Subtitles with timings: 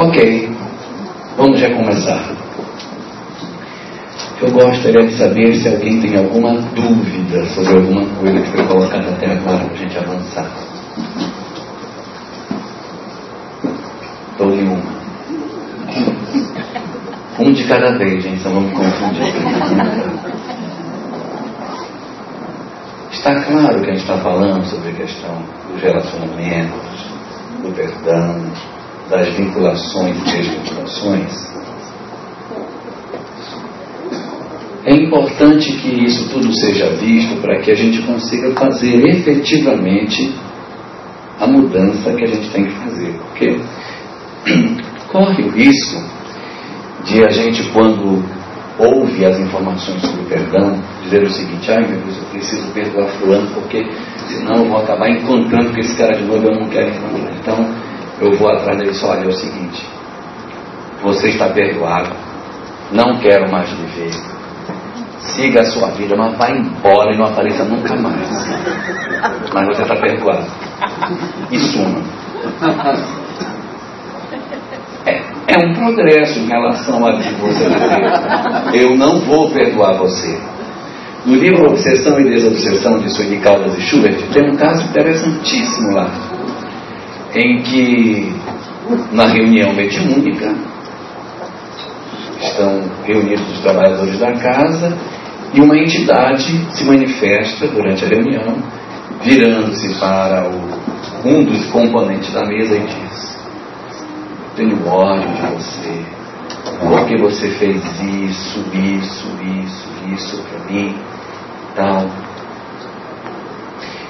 [0.00, 0.48] Ok,
[1.36, 2.30] vamos já começar.
[4.40, 9.08] Eu gostaria de saber se alguém tem alguma dúvida sobre alguma coisa que foi colocada
[9.08, 10.48] até agora para a gente avançar.
[14.38, 14.98] Dou-lhe uma.
[17.40, 19.34] Um de cada vez, gente, só vamos confundir.
[23.10, 25.42] Está claro que a gente está falando sobre a questão
[25.72, 27.10] dos relacionamentos,
[27.64, 28.44] do perdão,
[29.08, 31.58] das vinculações e desvinculações?
[34.84, 40.34] É importante que isso tudo seja visto para que a gente consiga fazer efetivamente
[41.38, 43.12] a mudança que a gente tem que fazer.
[43.18, 43.60] Porque
[45.12, 46.02] corre o risco
[47.04, 48.24] de a gente, quando
[48.78, 53.48] ouve as informações sobre perdão, dizer o seguinte: ai meu Deus, eu preciso perdoar Fulano,
[53.54, 53.84] porque
[54.28, 57.32] senão eu vou acabar encontrando com esse cara de novo eu não quero encontrar.
[57.40, 57.87] Então
[58.20, 59.86] eu vou atrás dele só: olha, é o seguinte,
[61.02, 62.10] você está perdoado,
[62.92, 64.10] não quero mais viver
[65.38, 68.28] siga a sua vida, mas vá embora e não apareça nunca mais.
[69.52, 70.46] Mas você está perdoado.
[71.50, 72.02] E suma.
[75.06, 77.64] É, é um progresso em relação a que você
[78.74, 80.38] eu não vou perdoar você.
[81.24, 86.10] No livro Obsessão e Desobsessão de Sueli Caldas e Schubert, tem um caso interessantíssimo lá,
[87.34, 88.32] em que,
[89.12, 90.54] na reunião mediúnica,
[92.40, 94.96] estão reunidos os trabalhadores da casa
[95.52, 98.56] e uma entidade se manifesta durante a reunião,
[99.22, 103.38] virando-se para o, um dos componentes da mesa e diz:
[104.56, 106.04] Tenho ódio de você,
[106.80, 110.94] porque você fez isso, isso, isso, isso para mim,
[111.74, 112.06] tal.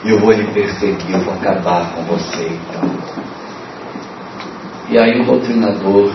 [0.05, 2.89] E eu vou lhe perseguir, eu vou acabar com você e tal.
[4.91, 6.13] E aí o doutrinador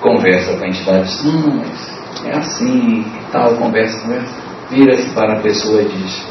[0.00, 1.92] conversa com a entidade, diz, não, mas
[2.24, 4.34] é assim e tal, conversa, conversa,
[4.70, 6.26] vira-se para a pessoa e diz,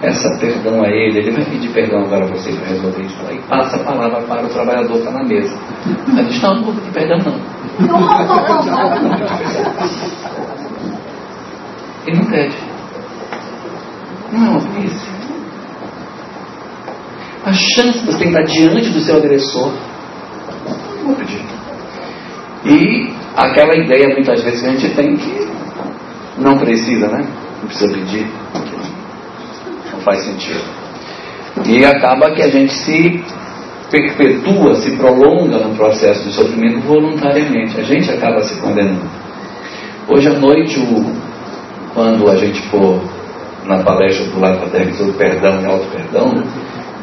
[0.00, 3.40] peça perdão a ele, ele vai pedir perdão agora a você para resolver isso aí.
[3.48, 5.58] Passa a palavra para o trabalhador que está na mesa.
[6.16, 7.58] Ele diz, não, não vou pedir perdão não.
[12.06, 12.56] Ele não pede.
[14.32, 15.17] Não é uma polícia.
[17.44, 19.72] A chance de você estar diante do seu agressor,
[21.14, 21.42] pedir.
[22.64, 25.48] E aquela ideia muitas vezes que a gente tem que
[26.38, 27.26] não precisa, né?
[27.60, 28.26] Não precisa pedir.
[29.92, 30.62] Não faz sentido.
[31.66, 33.24] E acaba que a gente se
[33.90, 37.80] perpetua, se prolonga no processo de sofrimento voluntariamente.
[37.80, 39.08] A gente acaba se condenando.
[40.08, 41.14] Hoje à noite, o,
[41.94, 43.02] quando a gente for
[43.66, 46.44] na palestra do lado paterno sobre perdão e auto-perdão, né?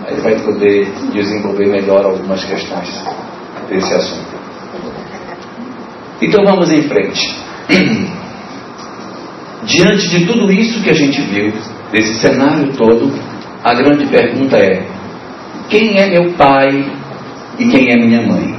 [0.08, 3.04] Aí vai poder desenvolver melhor algumas questões
[3.68, 4.36] desse assunto.
[6.22, 7.36] Então vamos em frente.
[9.64, 11.52] Diante de tudo isso que a gente viu,
[11.92, 13.12] desse cenário todo,
[13.64, 14.86] a grande pergunta é:
[15.70, 16.86] quem é meu pai
[17.58, 18.56] e quem é minha mãe?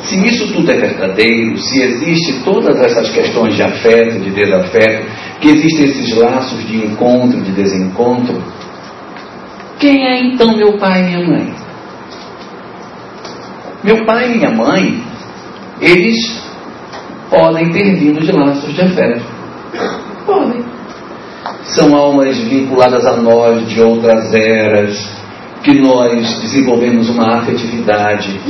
[0.00, 5.06] Se isso tudo é verdadeiro, se existe todas essas questões de afeto, de desafeto,
[5.40, 8.42] que existem esses laços de encontro, de desencontro,
[9.84, 11.54] quem é então meu pai e minha mãe?
[13.82, 15.04] Meu pai e minha mãe,
[15.78, 16.16] eles
[17.28, 19.22] podem ter vindo de laços de afeto.
[20.24, 20.64] Podem.
[21.64, 25.06] São almas vinculadas a nós de outras eras,
[25.62, 28.40] que nós desenvolvemos uma afetividade.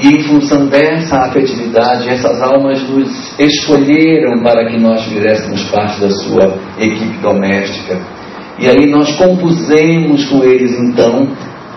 [0.00, 6.10] E em função dessa afetividade, essas almas nos escolheram para que nós fizéssemos parte da
[6.10, 8.19] sua equipe doméstica.
[8.60, 11.26] E aí nós compusemos com eles, então,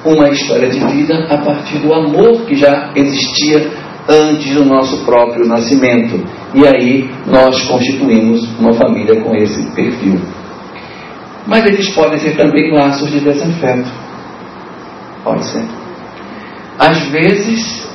[0.04, 3.72] uma história de vida a partir do amor que já existia
[4.08, 6.22] antes do nosso próprio nascimento.
[6.54, 10.20] E aí nós constituímos uma família com esse perfil.
[11.48, 13.90] Mas eles podem ser também laços de desafeto.
[15.24, 15.64] Pode ser.
[16.78, 17.88] Às vezes,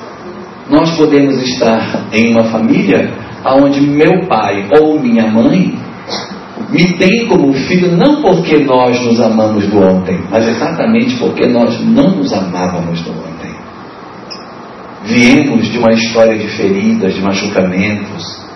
[0.70, 3.12] nós podemos estar em uma família
[3.44, 5.78] onde meu pai ou minha mãe
[6.70, 11.80] me tem como filho não porque nós nos amamos do ontem, mas exatamente porque nós
[11.80, 13.54] não nos amávamos do ontem.
[15.04, 18.46] Viemos de uma história de feridas, de machucamentos.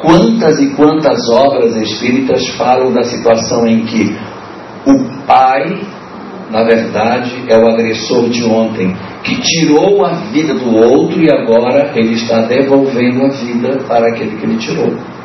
[0.00, 4.16] Quantas e quantas obras espíritas falam da situação em que
[4.86, 5.80] o pai,
[6.48, 8.94] na verdade, é o agressor de ontem,
[9.24, 14.36] que tirou a vida do outro e agora ele está devolvendo a vida para aquele
[14.36, 15.15] que ele tirou.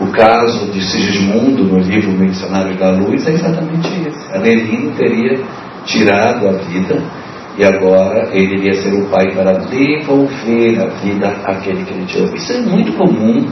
[0.00, 4.32] O caso de Sigismundo, no livro Missionários da Luz, é exatamente esse.
[4.32, 5.40] Adelino teria
[5.84, 7.02] tirado a vida
[7.56, 12.32] e agora ele iria ser o pai para devolver a vida àquele que ele tirou.
[12.32, 13.44] Isso é muito comum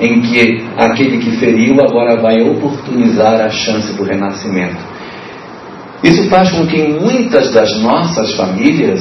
[0.00, 4.82] em que aquele que feriu agora vai oportunizar a chance do renascimento.
[6.02, 9.00] Isso faz com que em muitas das nossas famílias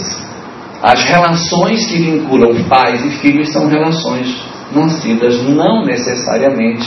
[0.83, 6.85] as relações que vinculam pais e filhos são relações nascidas não necessariamente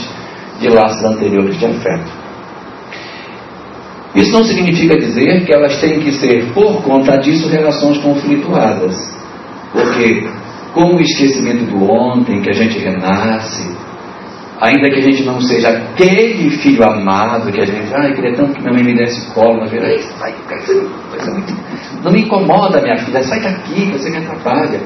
[0.61, 2.27] de laços anteriores de afeto.
[4.15, 8.97] Isso não significa dizer que elas têm que ser, por conta disso, relações conflituadas.
[9.73, 10.27] Porque,
[10.73, 13.71] com o esquecimento do ontem, que a gente renasce,
[14.59, 18.55] ainda que a gente não seja aquele filho amado que a gente, ai, queria tanto
[18.55, 20.35] que minha mãe me desse colo, mas ai, sai,
[21.33, 21.55] muito,
[22.03, 24.81] não me incomoda, minha filha, sai daqui, você que atrapalha.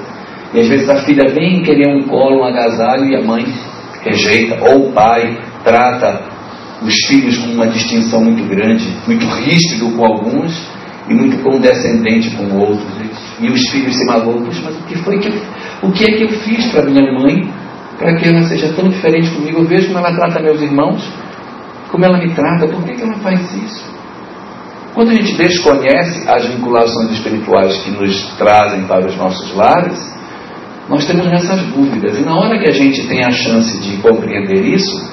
[0.52, 3.46] E às vezes a filha vem querer um colo, um agasalho e a mãe
[4.02, 6.22] rejeita, ou o pai trata
[6.82, 10.66] os filhos com uma distinção muito grande, muito ríspido com alguns
[11.08, 12.88] e muito condescendente com outros.
[13.40, 15.30] E os filhos se magoam, mas o que foi que
[15.82, 17.48] o que é que eu fiz para minha mãe
[17.98, 19.60] para que ela seja tão diferente comigo?
[19.60, 21.02] Eu vejo como ela trata meus irmãos,
[21.90, 23.90] como ela me trata, por que, que ela faz isso?
[24.94, 30.19] Quando a gente desconhece as vinculações espirituais que nos trazem para os nossos lares,
[30.90, 32.18] nós temos essas dúvidas.
[32.18, 35.08] E na hora que a gente tem a chance de compreender isso,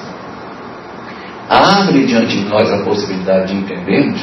[1.48, 4.20] abre diante de nós a possibilidade de entendermos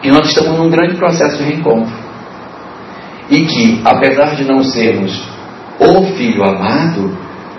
[0.00, 1.94] que nós estamos num grande processo de reencontro.
[3.30, 5.28] E que, apesar de não sermos
[5.78, 7.14] o filho amado,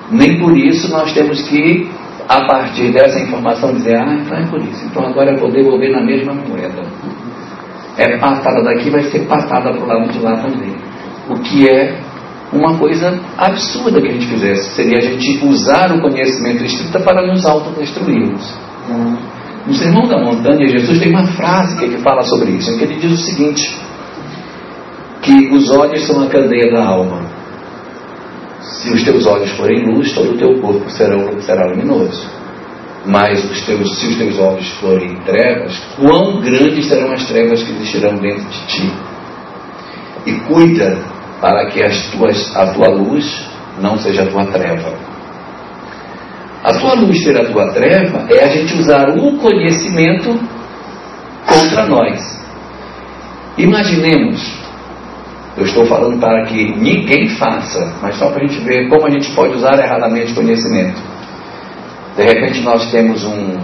[0.09, 1.88] nem por isso nós temos que,
[2.27, 5.92] a partir dessa informação, dizer: ah, então é por isso, então agora eu vou devolver
[5.92, 6.83] na mesma moeda.
[7.97, 10.75] É patada daqui, vai ser patada para o lado de lá também.
[11.30, 12.05] O que é
[12.56, 14.75] uma coisa absurda que a gente fizesse.
[14.75, 18.54] Seria a gente usar o conhecimento espírita para nos autodestruirmos.
[19.68, 22.84] No Sermão da Montanha, Jesus tem uma frase que ele fala sobre isso, em que
[22.84, 23.75] ele diz o seguinte:
[25.22, 27.24] que os olhos são a candeia da alma.
[28.62, 32.28] Se os teus olhos forem luz, todo o teu corpo será, será luminoso.
[33.06, 37.72] Mas os teus, se os teus olhos forem trevas, quão grandes serão as trevas que
[37.72, 38.92] existirão dentro de ti?
[40.25, 40.98] E cuida
[41.45, 43.24] para que as tuas, a tua luz
[43.80, 44.94] não seja a tua treva.
[46.63, 50.39] A tua luz ser a tua treva é a gente usar o conhecimento
[51.47, 52.44] contra nós.
[53.59, 54.42] Imaginemos,
[55.56, 59.12] eu estou falando para que ninguém faça, mas só para a gente ver como a
[59.12, 61.00] gente pode usar erradamente o conhecimento.
[62.18, 63.56] De repente nós temos um,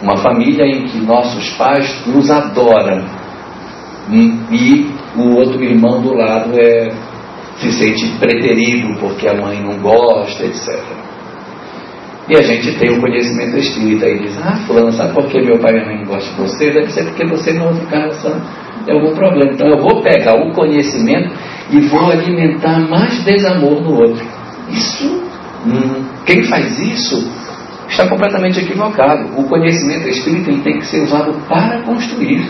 [0.00, 3.04] uma família em que nossos pais nos adoram
[4.10, 6.90] e o outro irmão do lado é,
[7.58, 10.80] se sente preterido porque a mãe não gosta, etc.
[12.28, 15.58] E a gente tem o conhecimento espírita e diz, ah, fulano, sabe por que meu
[15.58, 16.70] pai e minha mãe gostam de você?
[16.70, 18.40] Deve ser porque você não encarnação
[18.84, 19.52] tem algum problema.
[19.52, 21.30] Então eu vou pegar o conhecimento
[21.70, 24.24] e vou alimentar mais desamor no outro.
[24.70, 25.22] Isso,
[25.66, 27.30] hum, quem faz isso
[27.88, 29.38] está completamente equivocado.
[29.38, 32.48] O conhecimento espírita ele tem que ser usado para construir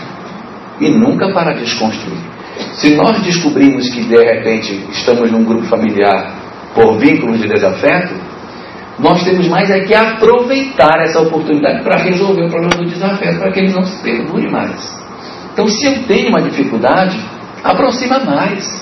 [0.81, 2.19] e nunca para desconstruir.
[2.73, 6.33] Se nós descobrimos que de repente estamos num grupo familiar
[6.73, 8.13] por vínculos de desafeto,
[8.99, 13.51] nós temos mais é que aproveitar essa oportunidade para resolver o problema do desafeto, para
[13.51, 15.01] que ele não se perdure mais.
[15.53, 17.17] Então, se eu tenho uma dificuldade,
[17.63, 18.81] aproxima mais.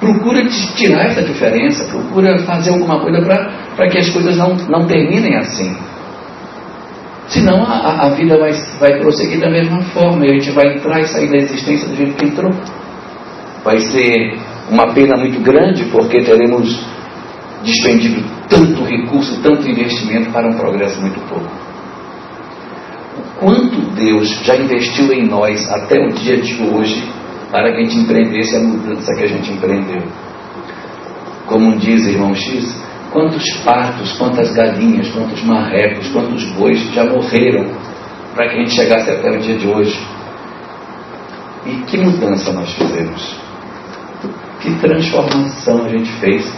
[0.00, 0.46] Procura
[0.76, 3.20] tirar essa diferença, procura fazer alguma coisa
[3.74, 5.74] para que as coisas não, não terminem assim.
[7.28, 11.00] Senão a, a vida vai, vai prosseguir da mesma forma e a gente vai entrar
[11.00, 12.52] e sair da existência do jeito que entrou.
[13.64, 14.38] Vai ser
[14.70, 16.84] uma pena muito grande porque teremos
[17.64, 21.50] despendido tanto recurso, tanto investimento para um progresso muito pouco.
[23.18, 27.02] O quanto Deus já investiu em nós até o dia de hoje
[27.50, 30.02] para que a gente empreendesse a mudança que a gente empreendeu.
[31.46, 37.66] Como diz irmão X, quantos partos, quantas galinhas, quantos marrecos, quantos bois já morreram
[38.34, 39.98] para que a gente chegasse até o dia de hoje.
[41.64, 43.36] E que mudança nós fizemos?
[44.60, 46.52] Que transformação a gente fez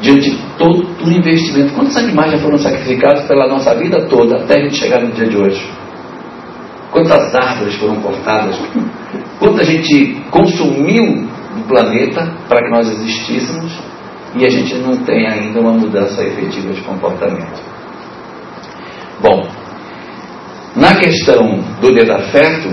[0.00, 1.74] diante de todo o investimento.
[1.74, 5.26] Quantos animais já foram sacrificados pela nossa vida toda até a gente chegar no dia
[5.26, 5.70] de hoje?
[6.90, 8.58] Quantas árvores foram cortadas?
[9.38, 13.87] Quanta gente consumiu do planeta para que nós existíssemos
[14.36, 17.62] e a gente não tem ainda uma mudança efetiva de comportamento.
[19.20, 19.48] Bom,
[20.76, 22.68] na questão do desafeto,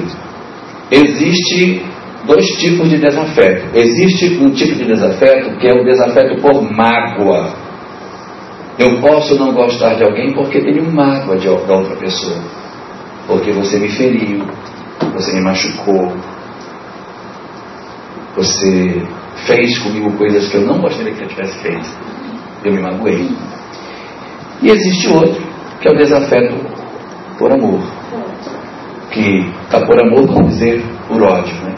[0.92, 1.84] existe
[2.26, 3.78] dois tipos de desafeto.
[3.78, 7.54] Existe um tipo de desafeto que é o desafeto por mágoa.
[8.78, 12.42] Eu posso não gostar de alguém porque tenho mágoa de, da outra pessoa.
[13.28, 14.46] Porque você me feriu,
[15.14, 16.14] você me machucou.
[18.36, 19.02] Você
[19.46, 21.90] fez comigo coisas que eu não gostaria que eu tivesse feito.
[22.64, 23.30] Eu me magoei.
[24.62, 25.42] E existe outro,
[25.82, 26.56] que é o desafeto
[27.38, 27.82] por amor.
[29.12, 31.56] Que está por amor, vamos dizer, por ódio.
[31.64, 31.76] Né?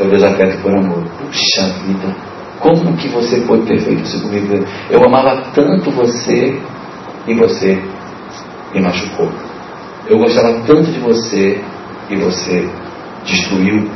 [0.00, 1.04] É o desafeto por amor.
[1.18, 2.14] Puxa vida,
[2.60, 4.64] como que você pode ter feito isso comigo?
[4.90, 6.60] Eu amava tanto você
[7.26, 7.82] e você
[8.74, 9.30] me machucou.
[10.06, 11.60] Eu gostava tanto de você
[12.10, 12.68] e você
[13.24, 13.88] destruiu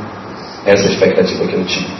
[0.65, 1.96] essa expectativa que eu tinha.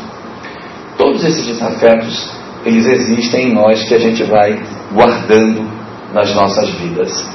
[0.98, 2.32] Todos esses desafetos,
[2.66, 4.60] eles existem em nós que a gente vai
[4.92, 5.70] guardando
[6.14, 7.26] nas nossas vidas.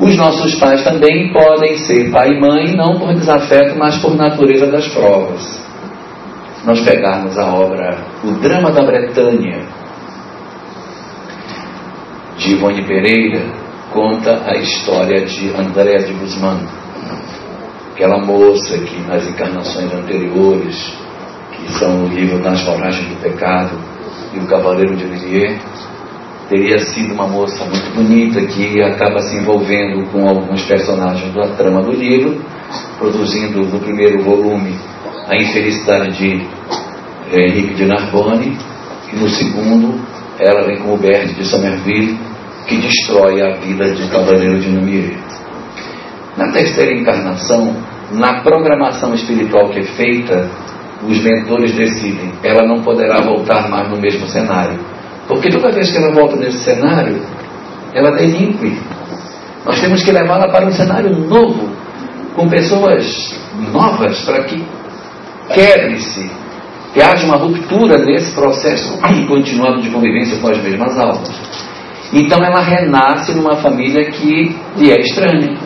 [0.00, 4.66] Os nossos pais também podem ser pai e mãe, não por desafeto, mas por natureza
[4.66, 5.42] das provas.
[6.58, 9.60] Se nós pegarmos a obra O Drama da Bretanha,
[12.38, 13.42] de Ivone Pereira,
[13.92, 16.60] conta a história de André de Guzmán,
[17.92, 20.98] aquela moça que nas encarnações anteriores,
[21.78, 23.78] são o livro Das Foragens do Pecado
[24.34, 25.60] e o Cavaleiro de Villiers,
[26.48, 31.80] teria sido uma moça muito bonita que acaba se envolvendo com alguns personagens da trama
[31.82, 32.40] do livro,
[32.98, 34.74] produzindo no primeiro volume
[35.28, 36.46] a infelicidade de
[37.32, 38.58] eh, Henrique de Narbonne,
[39.12, 40.00] e no segundo
[40.38, 42.18] ela vem com o Bert de Somerville,
[42.66, 45.18] que destrói a vida de Cavaleiro de Numire.
[46.36, 47.76] Na terceira encarnação,
[48.12, 50.50] na programação espiritual que é feita,
[51.06, 54.78] os mentores decidem, ela não poderá voltar mais no mesmo cenário
[55.30, 57.22] porque toda vez que ela volta nesse cenário,
[57.94, 58.76] ela delinque.
[59.64, 61.70] Nós temos que levá-la para um cenário novo,
[62.34, 63.38] com pessoas
[63.72, 64.64] novas, para que
[65.54, 66.28] quebre-se,
[66.92, 71.30] que haja uma ruptura nesse processo continuado de convivência com as mesmas almas.
[72.12, 75.56] Então ela renasce numa família que lhe é estranha.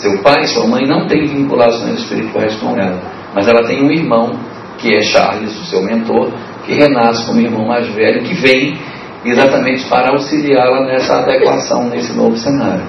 [0.00, 3.02] Seu pai e sua mãe não têm vinculações espirituais com ela,
[3.34, 4.30] mas ela tem um irmão,
[4.78, 6.32] que é Charles, o seu mentor,
[6.64, 8.78] que renasce como irmão mais velho, que vem
[9.24, 12.86] exatamente para auxiliá-la nessa adequação, nesse novo cenário.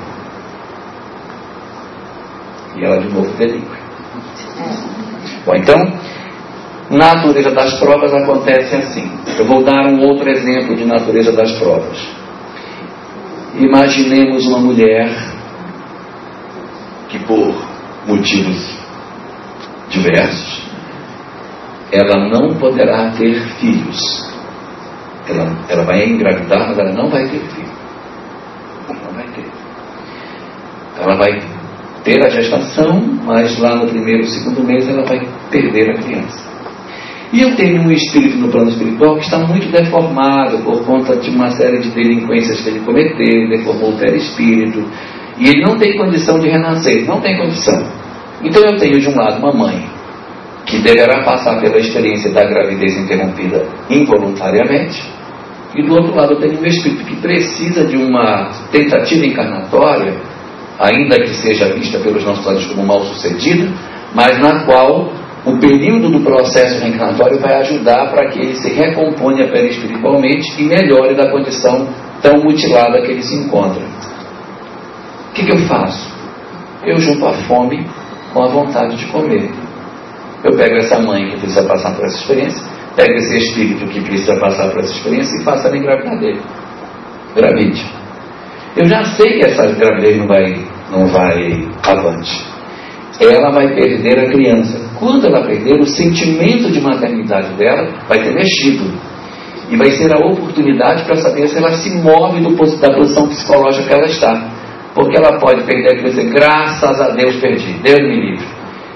[2.78, 3.82] E ela de novo delinque.
[5.46, 5.94] Bom, então,
[6.90, 9.12] natureza das provas acontece assim.
[9.38, 11.98] Eu vou dar um outro exemplo de natureza das provas.
[13.56, 15.31] Imaginemos uma mulher
[17.12, 17.54] que por
[18.08, 18.80] motivos
[19.90, 20.72] diversos
[21.92, 24.00] ela não poderá ter filhos.
[25.28, 27.70] Ela, ela vai engravidar, mas ela não vai ter filho.
[28.88, 29.46] Não vai ter.
[31.00, 31.42] Ela vai
[32.04, 36.50] ter a gestação, mas lá no primeiro, segundo mês ela vai perder a criança.
[37.34, 41.30] E eu tenho um espírito no plano espiritual que está muito deformado por conta de
[41.30, 44.86] uma série de delinquências que ele cometeu, deformou o perispírito,
[45.42, 47.84] e ele não tem condição de renascer, não tem condição.
[48.44, 49.90] Então eu tenho de um lado uma mãe
[50.68, 55.02] que deverá passar pela experiência da gravidez interrompida involuntariamente,
[55.76, 60.14] e do outro lado tem um espírito que precisa de uma tentativa encarnatória,
[60.80, 63.68] ainda que seja vista pelos nossos olhos como mal sucedida,
[64.14, 65.12] mas na qual
[65.44, 71.16] o período do processo reencarnatório vai ajudar para que ele se recomponha perispiritualmente e melhore
[71.16, 71.88] da condição
[72.22, 73.82] tão mutilada que ele se encontra.
[75.32, 76.12] O que, que eu faço?
[76.84, 77.88] Eu junto a fome
[78.34, 79.50] com a vontade de comer.
[80.44, 82.62] Eu pego essa mãe que precisa passar por essa experiência,
[82.98, 86.42] pego esse espírito que precisa passar por essa experiência e faço ela engravidar dele.
[87.34, 87.86] Gravide.
[88.76, 92.46] Eu já sei que essa gravidez não vai, não vai avante.
[93.22, 94.82] Ela vai perder a criança.
[95.00, 98.92] Quando ela perder, o sentimento de maternidade dela vai ter mexido.
[99.70, 103.88] E vai ser a oportunidade para saber se ela se move do, da posição psicológica
[103.88, 104.51] que ela está.
[104.94, 108.46] Porque ela pode perder a criança, graças a Deus perdi, Deus me livre.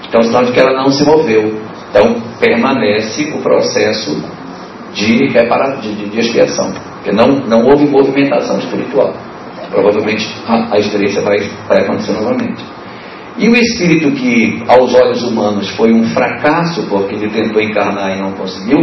[0.08, 1.60] Então, sinal de que ela não se moveu.
[1.90, 4.22] Então, permanece o processo
[4.92, 6.72] de, repara, de, de, de expiação.
[6.96, 9.14] Porque não, não houve movimentação espiritual.
[9.70, 11.38] Provavelmente a, a experiência vai,
[11.68, 12.62] vai acontecer novamente.
[13.38, 18.20] E o espírito que, aos olhos humanos, foi um fracasso, porque ele tentou encarnar e
[18.20, 18.78] não conseguiu,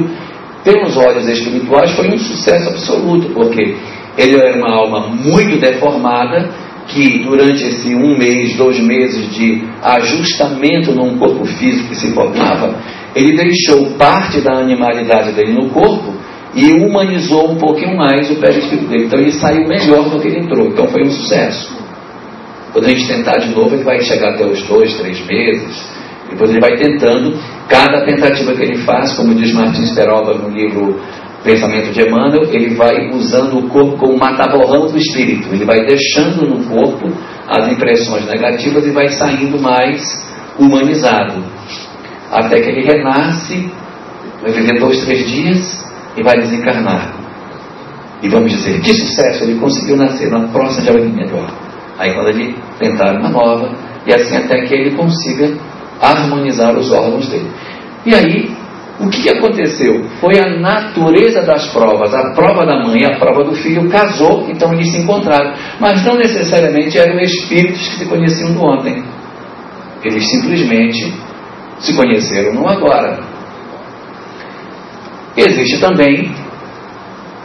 [0.63, 3.75] pelos olhos espirituais foi um sucesso absoluto, porque
[4.17, 6.49] ele era uma alma muito deformada
[6.87, 12.75] que durante esse um mês, dois meses de ajustamento num corpo físico que se formava,
[13.15, 16.13] ele deixou parte da animalidade dele no corpo
[16.55, 19.05] e humanizou um pouquinho mais o perispírito dele.
[19.05, 20.67] Então ele saiu melhor do que ele entrou.
[20.67, 21.75] Então foi um sucesso.
[22.71, 25.93] Quando a gente tentar de novo, ele vai chegar até os dois, três meses.
[26.29, 27.37] Depois ele vai tentando.
[27.69, 30.99] Cada tentativa que ele faz, como diz Martins Peroba no livro
[31.43, 35.49] pensamento de Emmanuel, ele vai usando o corpo como mataborrão do espírito.
[35.51, 37.11] Ele vai deixando no corpo
[37.47, 40.01] as impressões negativas e vai saindo mais
[40.57, 41.43] humanizado.
[42.31, 43.69] até que ele renasce,
[44.41, 45.85] vai viver dois, três dias
[46.17, 47.13] e vai desencarnar.
[48.23, 51.51] E vamos dizer, que sucesso, ele conseguiu nascer na próxima de melhor.
[51.99, 53.75] Aí quando ele tentar uma nova,
[54.07, 55.55] e assim até que ele consiga
[56.01, 57.49] harmonizar os órgãos dele.
[58.05, 58.62] E aí,
[58.99, 60.05] o que aconteceu?
[60.19, 62.13] Foi a natureza das provas.
[62.13, 65.53] A prova da mãe a prova do filho casou, então eles se encontraram.
[65.79, 69.03] Mas não necessariamente eram espíritos que se conheciam do ontem.
[70.03, 71.13] Eles simplesmente
[71.79, 73.19] se conheceram no agora.
[75.35, 76.31] Existe também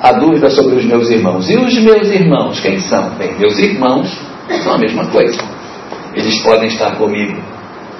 [0.02, 1.48] a dúvida sobre os meus irmãos.
[1.48, 3.10] E os meus irmãos, quem são?
[3.16, 4.08] Bem, meus irmãos
[4.62, 5.42] são a mesma coisa.
[6.14, 7.40] Eles podem estar comigo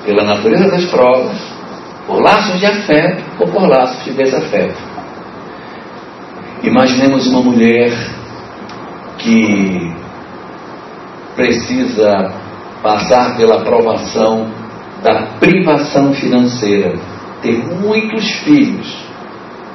[0.04, 1.36] pela natureza das provas,
[2.08, 4.78] por laços de afeto ou por laços de desafeto.
[6.62, 7.92] Imaginemos uma mulher
[9.18, 9.94] que
[11.36, 12.32] precisa
[12.82, 14.50] passar pela aprovação
[15.02, 16.98] da privação financeira,
[17.42, 19.04] ter muitos filhos,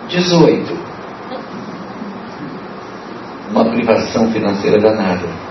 [0.10, 0.76] 18.
[3.52, 5.43] Uma privação financeira danada.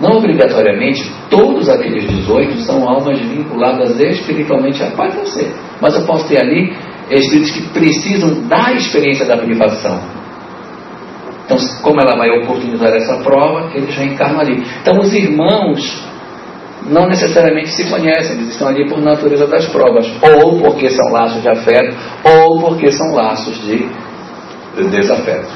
[0.00, 5.54] Não obrigatoriamente todos aqueles 18 são almas vinculadas espiritualmente a não ser.
[5.80, 6.76] Mas eu posso ter ali
[7.10, 10.00] espíritos que precisam da experiência da privação.
[11.44, 14.62] Então, como ela vai oportunizar essa prova, eles já encarnam ali.
[14.80, 16.02] Então, os irmãos
[16.86, 21.42] não necessariamente se conhecem, eles estão ali por natureza das provas, ou porque são laços
[21.42, 23.88] de afeto, ou porque são laços de
[24.90, 25.48] desafeto.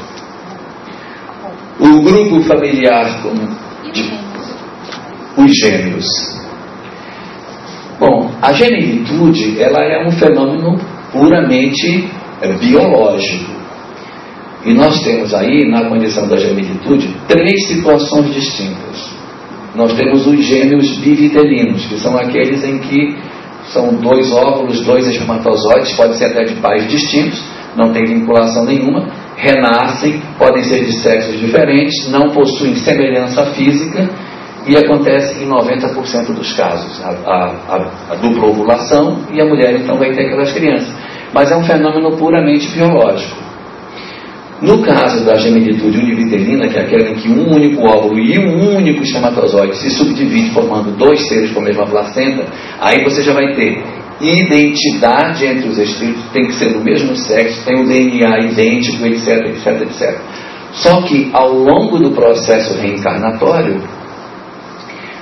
[1.80, 3.23] O grupo familiar
[3.92, 4.27] de
[5.38, 6.07] os gêmeos.
[7.99, 10.78] Bom, a genilitude ela é um fenômeno
[11.12, 12.09] puramente
[12.40, 13.59] é, biológico.
[14.64, 19.16] E nós temos aí, na condição da genilitude, três situações distintas.
[19.75, 23.16] Nós temos os gêmeos bivitelinos, que são aqueles em que
[23.73, 27.42] são dois óvulos, dois espermatozoides, podem ser até de pais distintos,
[27.76, 34.08] não tem vinculação nenhuma, renascem, podem ser de sexos diferentes, não possuem semelhança física
[34.69, 39.97] e acontece em 90% dos casos, a, a, a, dupla ovulação e a mulher então
[39.97, 40.95] vai ter aquelas crianças.
[41.33, 43.49] Mas é um fenômeno puramente biológico.
[44.61, 48.76] No caso da gemilitude univitelina, que é aquela em que um único óvulo e um
[48.76, 52.45] único espermatozoide se subdivide formando dois seres com a mesma placenta,
[52.81, 53.83] aí você já vai ter
[54.21, 59.47] identidade entre os espíritos, tem que ser do mesmo sexo, tem o DNA idêntico, etc,
[59.47, 60.21] etc, etc.
[60.73, 63.81] Só que ao longo do processo reencarnatório,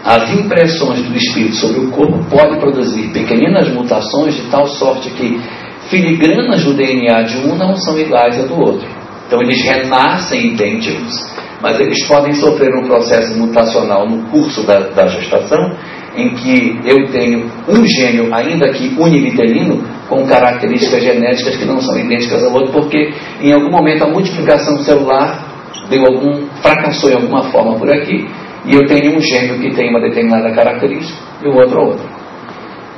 [0.07, 5.41] as impressões do espírito sobre o corpo podem produzir pequenas mutações de tal sorte que
[5.89, 8.87] filigranas do DNA de um não são iguais a do outro.
[9.27, 11.13] Então eles renascem idênticos,
[11.61, 15.77] mas eles podem sofrer um processo mutacional no curso da, da gestação,
[16.17, 21.99] em que eu tenho um gênio, ainda que univitelino, com características genéticas que não são
[21.99, 25.45] idênticas ao outro, porque em algum momento a multiplicação celular
[25.91, 28.25] deu algum fracassou em alguma forma por aqui
[28.67, 32.05] e eu tenho um gênio que tem uma determinada característica e o outro outra.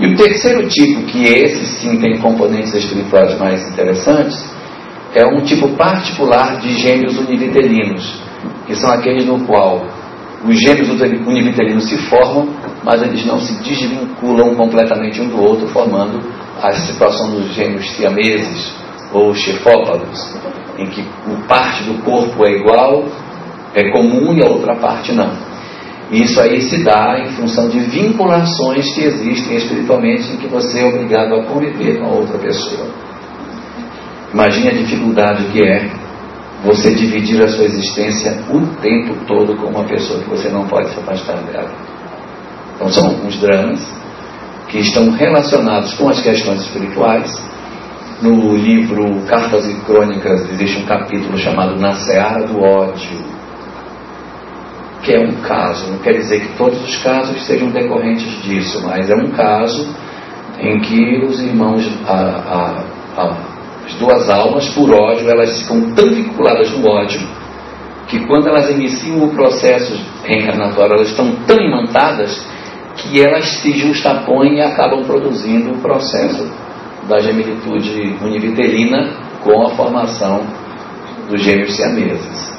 [0.01, 4.49] E o terceiro tipo, que esse sim tem componentes espirituais mais interessantes,
[5.15, 8.23] é um tipo particular de gêmeos univitelinos,
[8.67, 9.87] que são aqueles no qual
[10.45, 12.49] os gêmeos univitelinos se formam,
[12.85, 16.21] mas eles não se desvinculam completamente um do outro, formando
[16.63, 18.73] a situação dos gêmeos siameses
[19.13, 20.37] ou chefópados,
[20.79, 21.05] em que
[21.49, 23.05] parte do corpo é igual,
[23.75, 25.48] é comum e a outra parte não.
[26.11, 30.85] Isso aí se dá em função de vinculações que existem espiritualmente em que você é
[30.87, 32.89] obrigado a conviver com a outra pessoa.
[34.33, 35.91] Imagine a dificuldade que é
[36.65, 40.89] você dividir a sua existência o tempo todo com uma pessoa que você não pode
[40.89, 41.71] se afastar dela.
[42.75, 43.87] Então são alguns dramas
[44.69, 47.39] que estão relacionados com as questões espirituais.
[48.23, 53.38] No livro Cartas e Crônicas existe um capítulo chamado Na Seara do Ódio
[55.03, 55.91] que é um caso.
[55.91, 59.89] Não quer dizer que todos os casos sejam decorrentes disso, mas é um caso
[60.59, 63.37] em que os irmãos, a, a, a,
[63.87, 67.21] as duas almas, por ódio, elas ficam tão vinculadas no ódio
[68.09, 72.43] que quando elas iniciam o processo reencarnatório, elas estão tão imantadas
[72.97, 76.51] que elas se justapõem e acabam produzindo o processo
[77.07, 79.11] da gemilitude univitelina
[79.43, 80.43] com a formação
[81.29, 82.58] dos gêmeos siameses.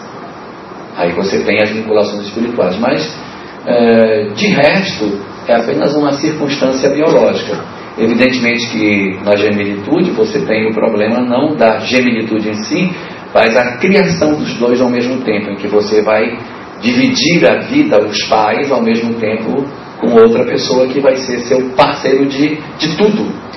[0.99, 2.77] Aí você tem as vinculações espirituais.
[2.77, 3.17] Mas,
[3.65, 7.57] é, de resto, é apenas uma circunstância biológica.
[7.97, 12.91] Evidentemente que na gemilitude você tem o problema não da gemilitude em si,
[13.33, 16.37] mas a criação dos dois ao mesmo tempo, em que você vai
[16.81, 19.65] dividir a vida, os pais, ao mesmo tempo
[19.99, 23.48] com outra pessoa que vai ser seu parceiro de, de tudo.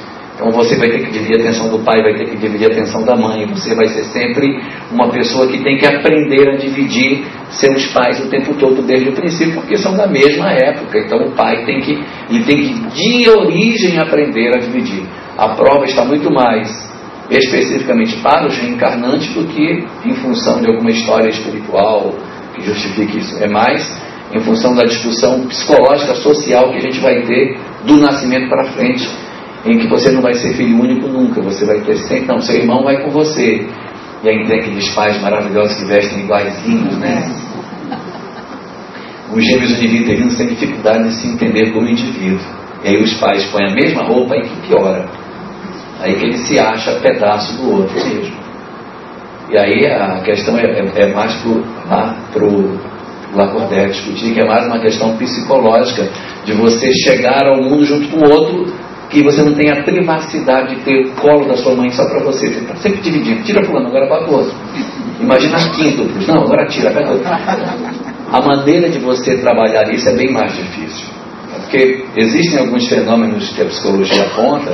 [0.43, 2.73] Então você vai ter que dividir a atenção do pai, vai ter que dividir a
[2.73, 3.47] atenção da mãe.
[3.47, 8.29] Você vai ser sempre uma pessoa que tem que aprender a dividir seus pais o
[8.29, 10.99] tempo todo desde o princípio, porque são da mesma época.
[10.99, 11.93] Então o pai tem que,
[12.29, 15.05] ele tem que de origem aprender a dividir.
[15.39, 16.91] A prova está muito mais
[17.31, 22.17] especificamente para os reencarnantes do que em função de alguma história espiritual
[22.53, 23.41] que justifique isso.
[23.41, 23.97] É mais
[24.35, 29.09] em função da discussão psicológica, social que a gente vai ter do nascimento para frente
[29.65, 32.57] em que você não vai ser filho único nunca, você vai ter sempre, não, seu
[32.57, 33.67] irmão vai com você.
[34.23, 37.33] E aí tem aqueles pais maravilhosos que vestem iguaizinhos, né?
[39.33, 42.41] Os gêmeos univiterinos têm dificuldade de se entender como indivíduo.
[42.85, 45.09] E aí os pais põem a mesma roupa e que piora.
[46.01, 48.37] Aí que ele se acha pedaço do outro mesmo.
[49.51, 51.35] E aí a questão é, é, é mais
[52.33, 52.79] para o
[53.35, 56.09] Lacordaire discutir, que é mais uma questão psicológica
[56.45, 58.73] de você chegar ao mundo junto com o outro
[59.13, 62.25] que você não tenha a privacidade de ter o colo da sua mãe só para
[62.25, 62.49] você.
[62.49, 63.43] Você está sempre dividindo.
[63.45, 64.55] Tira fulano, agora para outro.
[65.21, 66.27] Imagina quíntuplos.
[66.27, 67.29] Não, agora tira, pega outro.
[67.29, 71.07] A maneira de você trabalhar isso é bem mais difícil.
[71.61, 74.73] Porque existem alguns fenômenos que a psicologia aponta,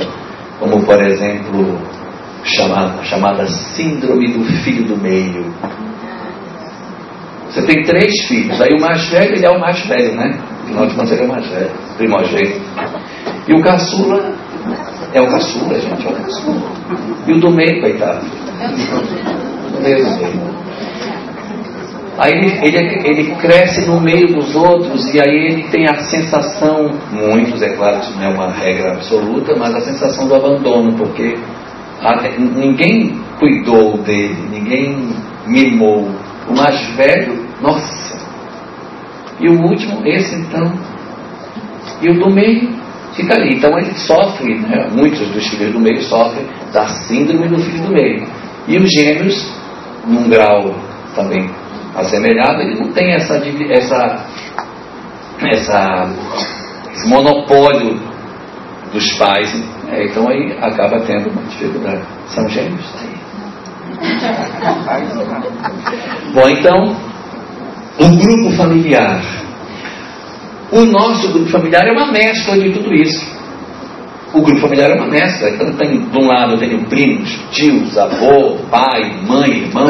[0.59, 1.77] como por exemplo
[2.43, 5.53] chamada, chamada síndrome do filho do meio.
[7.49, 10.39] Você tem três filhos, aí o mais velho ele é o mais velho, né?
[10.63, 12.61] Afinal de contas ele é o mais velho, primogênito.
[13.49, 14.31] E o caçula
[15.11, 16.71] é o caçula, gente, é o caçula.
[17.25, 18.23] E o do meio, coitado.
[22.19, 26.91] Aí ele, ele, ele, cresce no meio dos outros e aí ele tem a sensação,
[27.11, 31.35] muitos, é claro, isso não é uma regra absoluta, mas a sensação do abandono, porque
[32.37, 35.09] ninguém cuidou dele, ninguém
[35.47, 36.07] mimou.
[36.47, 38.15] O mais velho, nossa.
[39.39, 40.71] E o último, esse então.
[42.01, 42.78] E o do meio,
[43.19, 43.55] fica ali.
[43.55, 44.87] Então ele sofre, né?
[44.91, 48.27] muitos dos filhos do meio sofrem da síndrome do filho do meio.
[48.67, 49.51] E os gêmeos,
[50.05, 50.75] num grau
[51.15, 51.49] também
[51.95, 54.25] assemelhado, ele não tem essa, essa,
[55.41, 56.07] essa
[56.93, 57.99] esse monopólio
[58.93, 59.51] dos pais.
[59.91, 62.03] É, então aí acaba tendo uma dificuldade.
[62.27, 62.85] São gêmeos?
[66.33, 66.95] Bom, então,
[67.99, 69.21] o grupo familiar
[70.71, 73.39] o nosso grupo familiar é uma mescla de tudo isso.
[74.33, 75.49] O grupo familiar é uma mescla.
[75.49, 79.87] Então, tem, de um lado eu tenho primos, tios, avô, pai, mãe, irmão.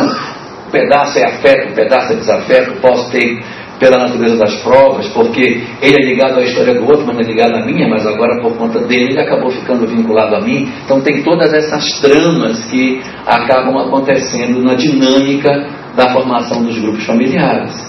[0.67, 2.79] Um pedaço é afeto, um pedaço é desafeto.
[2.79, 3.43] Posso ter
[3.79, 7.27] pela natureza das provas, porque ele é ligado à história do outro, mas não é
[7.27, 10.69] ligado à minha, mas agora por conta dele ele acabou ficando vinculado a mim.
[10.83, 15.49] Então tem todas essas tramas que acabam acontecendo na dinâmica
[15.95, 17.88] da formação dos grupos familiares.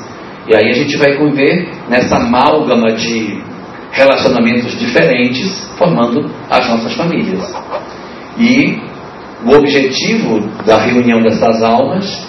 [0.50, 3.40] E aí a gente vai conviver nessa amálgama de
[3.92, 7.54] relacionamentos diferentes, formando as nossas famílias.
[8.36, 8.80] E
[9.44, 12.26] o objetivo da reunião dessas almas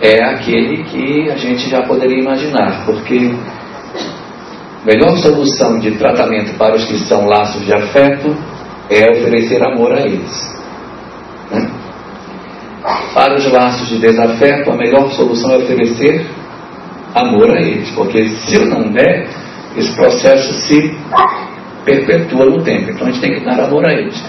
[0.00, 3.30] é aquele que a gente já poderia imaginar, porque
[4.82, 8.36] a melhor solução de tratamento para os que são laços de afeto
[8.90, 10.58] é oferecer amor a eles.
[11.48, 11.70] Né?
[13.14, 16.26] Para os laços de desafeto, a melhor solução é oferecer
[17.14, 19.28] amor a eles, porque se eu não der,
[19.76, 20.96] esse processo se
[21.84, 22.90] perpetua no tempo.
[22.90, 24.22] Então a gente tem que dar amor a eles.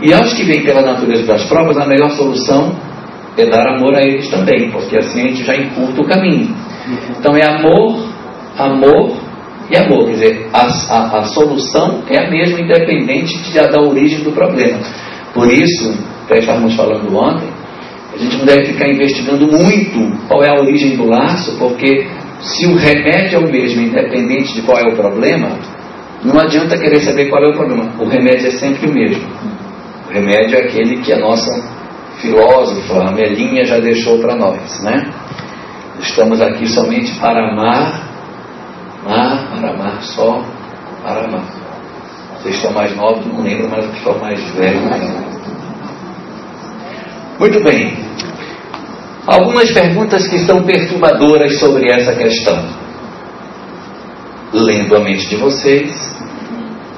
[0.00, 2.76] E aos que vêm pela natureza das provas, a melhor solução
[3.36, 6.54] é dar amor a eles também, porque assim a gente já encurta o caminho.
[7.18, 8.06] Então é amor,
[8.58, 9.16] amor
[9.70, 10.06] e amor.
[10.06, 14.78] Quer dizer, a, a, a solução é a mesma, independente de, da origem do problema.
[15.34, 15.94] Por isso,
[16.24, 17.48] até estávamos falando ontem,
[18.14, 22.06] a gente não deve ficar investigando muito qual é a origem do laço, porque
[22.46, 25.58] se o remédio é o mesmo, independente de qual é o problema,
[26.22, 27.92] não adianta querer saber qual é o problema.
[27.98, 29.26] O remédio é sempre o mesmo.
[30.08, 31.50] O remédio é aquele que a nossa
[32.20, 35.12] filósofa, a Melinha, já deixou para nós, né?
[35.98, 38.08] Estamos aqui somente para amar,
[39.04, 40.44] amar, para amar, só
[41.02, 41.44] para amar.
[42.42, 44.82] Vocês estão mais novos, não lembro, mas os estão mais velhos.
[47.38, 47.96] Muito bem.
[49.26, 52.64] Algumas perguntas que são perturbadoras sobre essa questão.
[54.52, 56.16] Lendo a mente de vocês,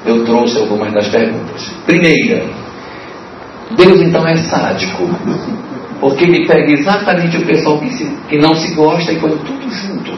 [0.04, 1.70] eu trouxe algumas das perguntas.
[1.86, 2.44] Primeira,
[3.76, 5.08] Deus então é sádico,
[6.00, 9.70] porque ele pega exatamente o pessoal que, se, que não se gosta e põe tudo
[9.70, 10.12] junto.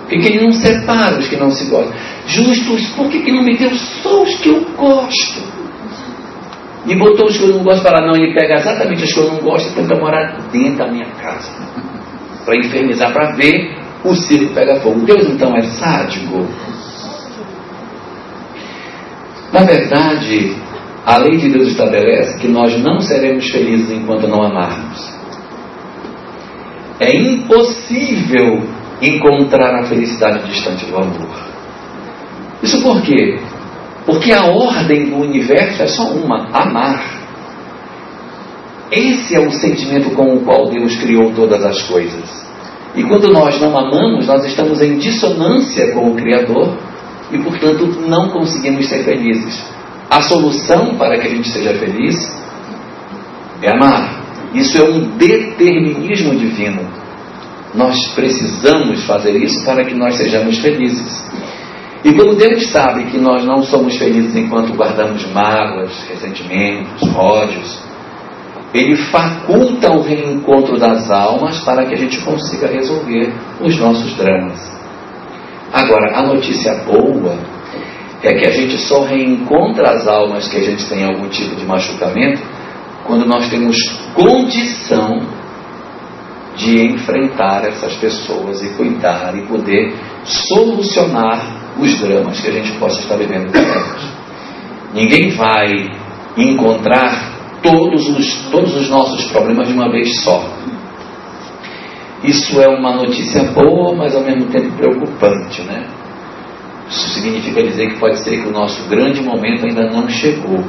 [0.00, 1.92] Por que, ele não separa os que não se gostam?
[2.26, 5.59] Justos, por que, que não me deu só os que eu gosto?
[6.86, 9.32] E botou os que eu não gosto para não, ele pega exatamente os que eu
[9.32, 11.50] não gosto e tenta morar dentro da minha casa.
[12.44, 15.00] Para infernizar, para ver o circo pega fogo.
[15.00, 16.46] Deus então é sádico.
[19.52, 20.56] Na verdade,
[21.04, 25.20] a lei de Deus estabelece que nós não seremos felizes enquanto não amarmos.
[26.98, 28.62] É impossível
[29.02, 31.50] encontrar a felicidade distante do amor.
[32.62, 33.38] Isso por quê?
[34.06, 37.20] Porque a ordem do universo é só uma: amar.
[38.90, 42.50] Esse é o sentimento com o qual Deus criou todas as coisas.
[42.94, 46.76] E quando nós não amamos, nós estamos em dissonância com o Criador
[47.30, 49.62] e, portanto, não conseguimos ser felizes.
[50.10, 52.16] A solução para que a gente seja feliz
[53.62, 54.20] é amar.
[54.52, 56.88] Isso é um determinismo divino.
[57.72, 61.24] Nós precisamos fazer isso para que nós sejamos felizes.
[62.02, 67.78] E quando Deus sabe que nós não somos felizes enquanto guardamos mágoas, ressentimentos, ódios,
[68.72, 74.58] Ele faculta o reencontro das almas para que a gente consiga resolver os nossos dramas.
[75.72, 77.36] Agora, a notícia boa
[78.22, 81.64] é que a gente só reencontra as almas que a gente tem algum tipo de
[81.64, 82.42] machucamento
[83.06, 83.76] quando nós temos
[84.14, 85.20] condição
[86.56, 93.00] de enfrentar essas pessoas e cuidar e poder solucionar os dramas que a gente possa
[93.00, 94.02] estar vivendo com elas.
[94.92, 95.88] Ninguém vai
[96.36, 97.30] encontrar
[97.62, 100.42] todos os, todos os nossos problemas de uma vez só.
[102.22, 105.86] Isso é uma notícia boa, mas ao mesmo tempo preocupante, né?
[106.88, 110.62] Isso significa dizer que pode ser que o nosso grande momento ainda não chegou.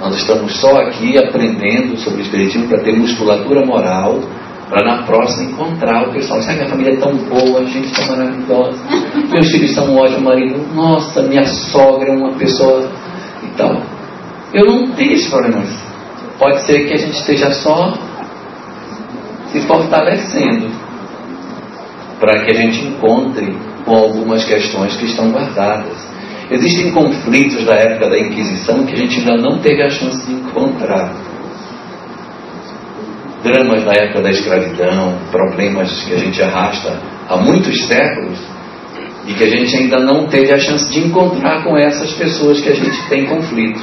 [0.00, 4.20] Nós estamos só aqui aprendendo sobre o Espiritismo para ter musculatura moral
[4.68, 6.42] para na próxima encontrar o pessoal.
[6.42, 8.78] Sabe, minha família é tão boa, a gente é maravilhosa.
[9.30, 10.74] Meus filhos são um ótimo marido.
[10.74, 12.90] Nossa, minha sogra é uma pessoa
[13.42, 13.82] e tal.
[14.52, 15.62] Eu não tenho esse problema.
[16.38, 17.94] Pode ser que a gente esteja só
[19.52, 20.68] se fortalecendo
[22.18, 25.96] para que a gente encontre com algumas questões que estão guardadas.
[26.50, 30.34] Existem conflitos da época da Inquisição que a gente ainda não teve a chance de
[30.34, 31.12] encontrar
[33.42, 38.38] dramas da época da escravidão, problemas que a gente arrasta há muitos séculos
[39.26, 42.68] e que a gente ainda não teve a chance de encontrar com essas pessoas que
[42.68, 43.80] a gente tem conflito.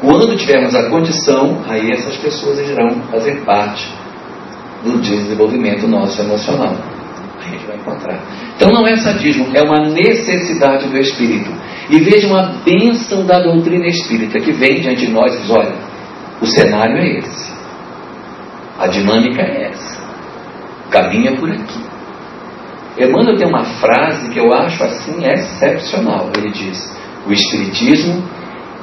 [0.00, 3.88] Quando tivermos a condição, aí essas pessoas irão fazer parte
[4.84, 6.76] do desenvolvimento nosso emocional.
[7.38, 8.20] A gente vai encontrar.
[8.56, 11.50] Então não é sadismo, é uma necessidade do espírito.
[11.90, 15.74] E vejam a bênção da doutrina espírita que vem diante de nós e diz: olha,
[16.40, 17.47] o cenário é esse.
[18.78, 19.98] A dinâmica é essa.
[20.90, 21.88] Caminha por aqui.
[22.96, 26.30] Emmanuel tem uma frase que eu acho assim excepcional.
[26.36, 28.22] Ele diz: O Espiritismo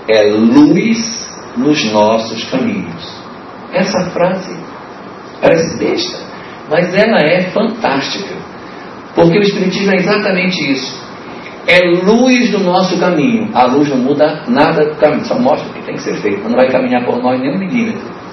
[0.08, 1.26] é luz
[1.58, 3.24] nos nossos caminhos.
[3.74, 4.56] Essa frase
[5.42, 6.20] parece besta,
[6.70, 8.36] mas ela é fantástica.
[9.16, 11.06] Porque o Espiritismo é exatamente isso.
[11.68, 13.50] É luz do nosso caminho.
[13.54, 16.48] A luz não muda nada do caminho, só mostra o que tem que ser feito.
[16.48, 18.25] Não vai caminhar por nós nem um milímetro.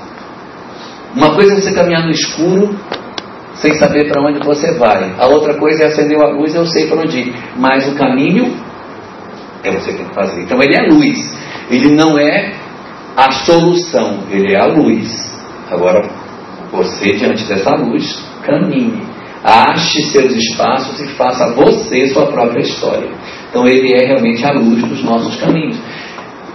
[1.15, 2.75] Uma coisa é você caminhar no escuro
[3.55, 5.15] sem saber para onde você vai.
[5.19, 7.35] A outra coisa é acender a luz, eu sei para onde ir.
[7.57, 8.57] Mas o caminho
[9.63, 10.43] é você que tem que fazer.
[10.43, 11.35] Então ele é luz.
[11.71, 12.55] Ele não é
[13.17, 15.33] a solução, ele é a luz.
[15.71, 16.09] Agora,
[16.73, 19.03] você diante dessa luz, caminhe.
[19.45, 23.11] Ache seus espaços e faça você sua própria história.
[23.51, 25.77] Então ele é realmente a luz dos nossos caminhos.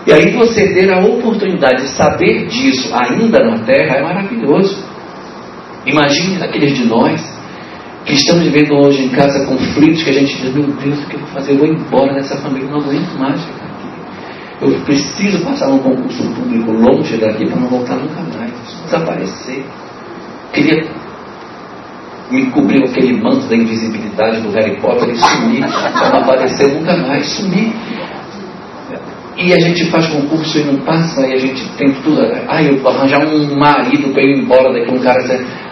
[0.07, 4.81] E aí você ter a oportunidade de saber disso ainda na Terra é maravilhoso.
[5.85, 7.21] Imagine aqueles de nós
[8.05, 11.15] que estamos vivendo hoje em casa conflitos que a gente diz, meu Deus, o que
[11.15, 11.51] eu vou fazer?
[11.51, 13.87] Eu vou embora dessa família, não aguento mais ficar aqui.
[14.61, 18.53] Eu preciso passar num concurso público longe daqui para não voltar nunca mais,
[18.85, 19.65] desaparecer.
[20.53, 20.89] Queria
[22.31, 26.95] me cobrir aquele manto da invisibilidade do Harry Potter e sumir, para não aparecer nunca
[26.95, 27.73] mais, sumir.
[29.37, 32.19] E a gente faz concurso e não passa, e a gente tem tudo.
[32.47, 35.19] Aí eu vou arranjar um marido para ir embora daqui, um cara.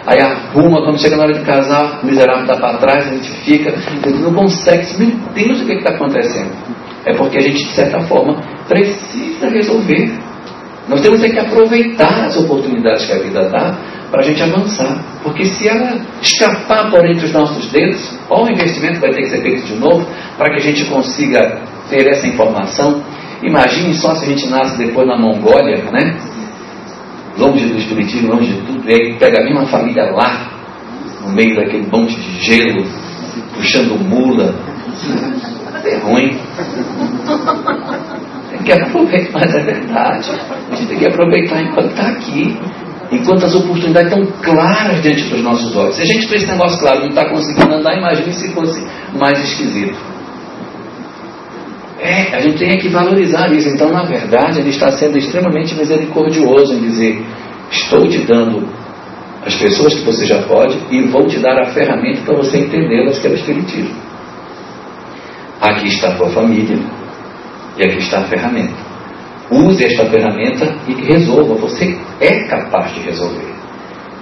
[0.06, 3.28] Aí arruma, quando chega na hora de casar, o miserável está para trás, a gente
[3.44, 3.74] fica,
[4.20, 4.86] não consegue.
[4.98, 6.52] Meu Deus, o que está acontecendo?
[7.04, 10.12] É porque a gente, de certa forma, precisa resolver.
[10.88, 13.76] Nós temos que aproveitar as oportunidades que a vida dá
[14.12, 15.04] para a gente avançar.
[15.24, 19.42] Porque se ela escapar por entre os nossos dedos, qual investimento vai ter que ser
[19.42, 20.06] feito de novo
[20.38, 23.02] para que a gente consiga ter essa informação
[23.42, 26.16] Imagine só se a gente nasce depois na Mongólia, né?
[27.36, 30.50] Longe do Espiritismo, longe de tudo, e aí pega a mesma família lá,
[31.22, 32.84] no meio daquele monte de gelo,
[33.54, 34.54] puxando mula.
[35.84, 36.36] É ruim.
[38.50, 40.30] Tem que aproveitar, mas é verdade.
[40.70, 42.58] A gente tem que aproveitar enquanto está aqui.
[43.12, 45.94] Enquanto as oportunidades estão claras diante dos nossos olhos.
[45.94, 48.84] Se a gente fez esse negócio claro não está conseguindo andar, imagine se fosse
[49.16, 49.96] mais esquisito.
[51.98, 53.68] É, a gente tem que valorizar isso.
[53.68, 57.22] Então, na verdade, ele está sendo extremamente misericordioso em dizer:
[57.70, 58.68] estou te dando
[59.44, 63.18] as pessoas que você já pode e vou te dar a ferramenta para você entendê-las,
[63.18, 63.94] que é o Espiritismo.
[65.60, 66.78] Aqui está a tua família
[67.78, 68.74] e aqui está a ferramenta.
[69.50, 71.54] Use esta ferramenta e resolva.
[71.54, 73.54] Você é capaz de resolver.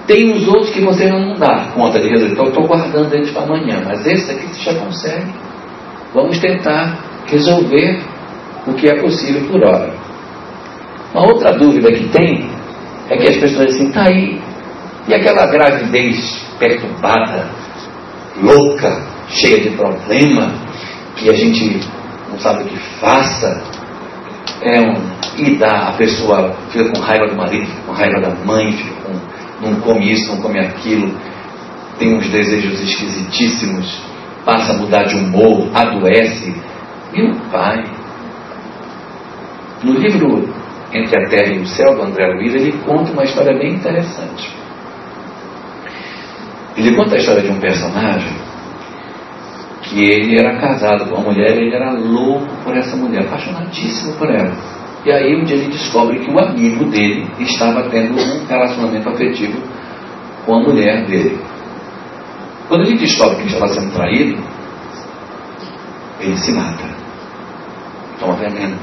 [0.06, 2.32] Tem os outros que você não dá conta de resolver.
[2.32, 3.82] Então, eu estou guardando eles para amanhã.
[3.84, 5.32] Mas esse aqui você já consegue.
[6.12, 8.02] Vamos tentar resolver
[8.66, 9.94] o que é possível por hora.
[11.12, 12.48] Uma outra dúvida que tem
[13.08, 14.40] é que as pessoas dizem assim, tá aí,
[15.06, 17.50] e aquela gravidez perturbada,
[18.42, 20.54] louca, cheia de problema,
[21.16, 21.80] que a gente
[22.30, 23.62] não sabe o que faça,
[24.62, 24.94] é um,
[25.38, 28.94] e dá, a pessoa fica com raiva do marido, fica com raiva da mãe, fica
[29.02, 31.14] com, não come isso, não come aquilo,
[31.98, 34.02] tem uns desejos esquisitíssimos,
[34.44, 36.54] passa a mudar de humor, adoece,
[37.22, 37.85] o pai.
[39.83, 40.48] No livro
[40.92, 44.55] Entre a Terra e o Céu, do André Luiz, ele conta uma história bem interessante.
[46.77, 48.33] Ele conta a história de um personagem
[49.83, 54.14] que ele era casado com uma mulher e ele era louco por essa mulher, apaixonadíssimo
[54.14, 54.53] por ela.
[55.05, 59.61] E aí um dia ele descobre que o amigo dele estava tendo um relacionamento afetivo
[60.46, 61.38] com a mulher dele.
[62.68, 64.42] Quando ele descobre que ele estava sendo traído,
[66.20, 66.93] ele se mata
[68.18, 68.77] toma veneno.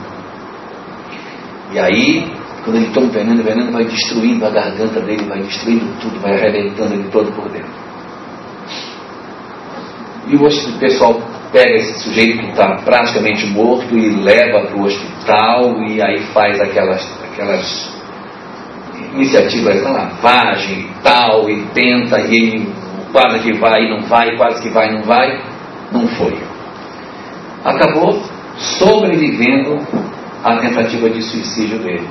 [1.72, 2.32] E aí,
[2.64, 6.34] quando ele toma veneno, o veneno vai destruindo a garganta dele, vai destruindo tudo, vai
[6.34, 7.82] arrebentando ele todo por dentro.
[10.28, 15.84] E o pessoal pega esse sujeito que está praticamente morto e leva para o hospital
[15.84, 17.92] e aí faz aquelas, aquelas
[19.14, 22.74] iniciativas da lavagem e tal, e tenta, e ele
[23.12, 25.42] quase que vai e não vai, quase que vai e não vai,
[25.92, 26.38] não foi.
[27.66, 28.24] Acabou
[28.58, 29.80] sobrevivendo
[30.44, 32.08] à tentativa de suicídio dele.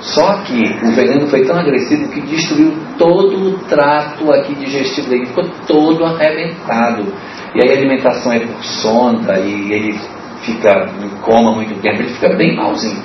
[0.00, 5.26] Só que o veneno foi tão agressivo que destruiu todo o trato aqui digestivo dele,
[5.26, 7.12] ficou todo arrebentado.
[7.54, 9.98] E aí a alimentação é por sonda e ele
[10.42, 13.02] fica em coma muito tempo, ele fica bem malzinho.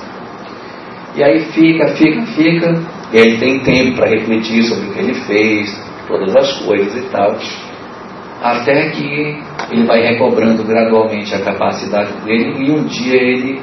[1.16, 5.14] E aí fica, fica, fica, e ele tem tempo para refletir sobre o que ele
[5.14, 5.76] fez,
[6.08, 7.38] todas as coisas e tal
[8.44, 13.62] até que ele vai recobrando gradualmente a capacidade dele e um dia ele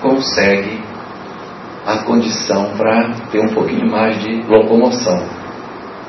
[0.00, 0.80] consegue
[1.86, 5.22] a condição para ter um pouquinho mais de locomoção.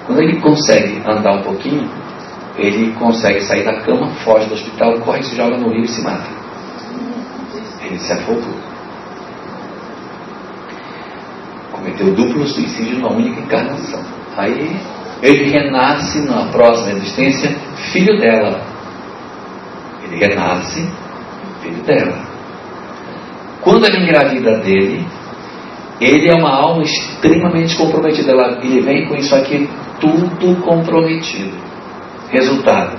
[0.08, 1.88] Quando ele consegue andar um pouquinho,
[2.58, 6.02] ele consegue sair da cama, foge do hospital, corre, se joga no rio e se
[6.02, 6.30] mata.
[7.84, 8.56] Ele se afogou.
[11.72, 14.04] Cometeu duplo suicídio numa única encarnação.
[14.36, 14.76] Aí
[15.22, 17.56] ele renasce na próxima existência
[17.92, 18.62] filho dela.
[20.04, 20.86] Ele renasce
[21.62, 22.18] filho dela.
[23.62, 25.06] Quando ela engravida dele,
[26.02, 28.34] ele é uma alma extremamente comprometida.
[28.62, 31.56] ele vem com isso aqui tudo comprometido.
[32.30, 32.98] Resultado: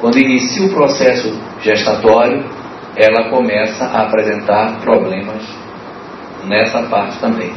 [0.00, 2.44] quando inicia o processo gestatório,
[2.96, 5.42] ela começa a apresentar problemas
[6.46, 7.52] nessa parte também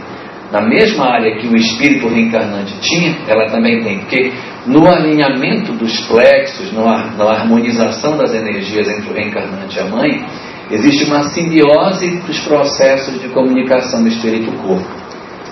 [0.52, 4.32] na mesma área que o espírito reencarnante tinha, ela também tem, porque
[4.66, 10.26] no alinhamento dos plexos, na harmonização das energias entre o reencarnante e a mãe,
[10.72, 14.88] existe uma simbiose dos processos de comunicação do espírito-corpo.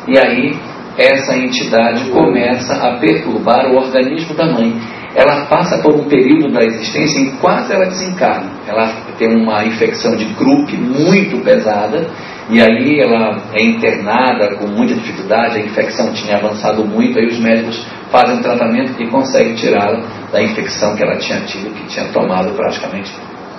[0.07, 0.55] E aí,
[0.97, 4.73] essa entidade começa a perturbar o organismo da mãe.
[5.13, 8.51] Ela passa por um período da existência em quase ela desencarna.
[8.67, 12.07] Ela tem uma infecção de Krupp muito pesada
[12.49, 17.39] e aí ela é internada com muita dificuldade, a infecção tinha avançado muito, aí os
[17.39, 22.05] médicos fazem um tratamento e conseguem tirá-la da infecção que ela tinha tido, que tinha
[22.09, 23.11] tomado praticamente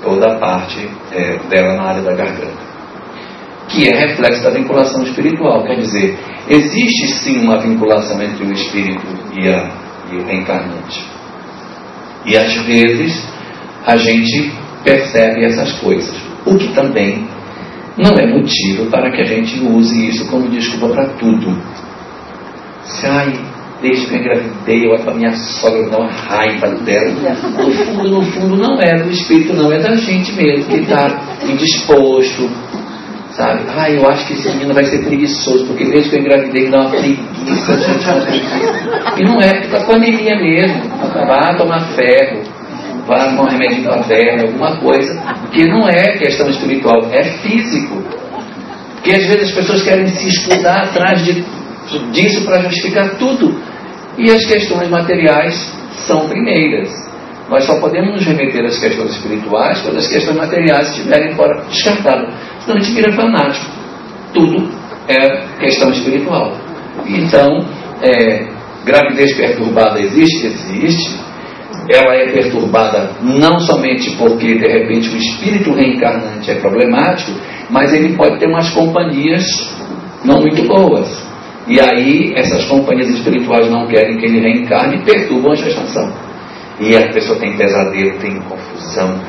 [0.03, 2.67] toda a parte é, dela na área da garganta.
[3.69, 6.17] Que é reflexo da vinculação espiritual, quer dizer,
[6.49, 9.05] existe sim uma vinculação entre o espírito
[9.37, 9.69] e, a,
[10.13, 11.05] e o reencarnante.
[12.25, 13.21] E às vezes
[13.85, 14.53] a gente
[14.85, 17.27] percebe essas coisas, o que também
[17.97, 21.57] não é motivo para que a gente use isso como desculpa para tudo.
[22.85, 23.33] Se, ai,
[23.81, 27.11] desde que eu engravidei, eu a minha sogra dá uma raiva dela.
[27.59, 31.21] No fundo, no fundo, não é do espírito, não, é da gente mesmo, que está
[31.43, 32.51] indisposto.
[33.31, 33.65] Sabe?
[33.77, 36.81] Ah, eu acho que esse menino vai ser preguiçoso, porque desde que eu engravidei dá
[36.81, 38.57] uma preguiça, gente, preguiça.
[39.19, 40.83] E não é, porque tá com anemia mesmo.
[41.27, 42.56] Vá tomar ferro
[43.07, 47.25] vá tomar um remédio para a perna, alguma coisa, que não é questão espiritual, é
[47.25, 48.03] físico.
[48.95, 51.45] Porque às vezes as pessoas querem se escudar atrás de,
[52.13, 53.55] disso para justificar tudo.
[54.19, 55.73] E as questões materiais
[56.07, 56.91] são primeiras.
[57.49, 62.35] Nós só podemos nos remeter às questões espirituais quando as questões materiais estiverem fora descartadas.
[62.61, 63.67] Senão a gente vira fanático.
[64.35, 64.69] Tudo
[65.07, 66.57] é questão espiritual.
[67.07, 67.65] Então,
[68.03, 68.49] é,
[68.85, 70.47] gravidez perturbada existe?
[70.47, 71.26] Existe.
[71.89, 77.33] Ela é perturbada não somente porque, de repente, o espírito reencarnante é problemático,
[77.71, 79.45] mas ele pode ter umas companhias
[80.25, 81.09] não muito boas.
[81.69, 86.13] E aí, essas companhias espirituais não querem que ele reencarne e perturbam a gestação.
[86.79, 89.21] E a pessoa tem pesadelo, tem confusão.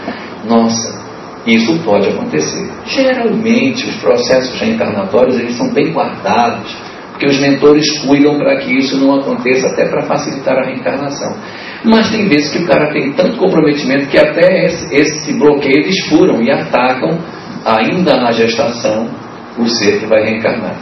[0.47, 0.99] Nossa,
[1.47, 2.69] isso pode acontecer.
[2.85, 6.75] Geralmente, os processos reencarnatórios eles são bem guardados,
[7.11, 11.35] porque os mentores cuidam para que isso não aconteça, até para facilitar a reencarnação.
[11.83, 16.05] Mas tem vezes que o cara tem tanto comprometimento que até esse, esse bloqueio eles
[16.07, 17.17] furam e atacam,
[17.65, 19.09] ainda na gestação,
[19.57, 20.75] o ser que vai reencarnar.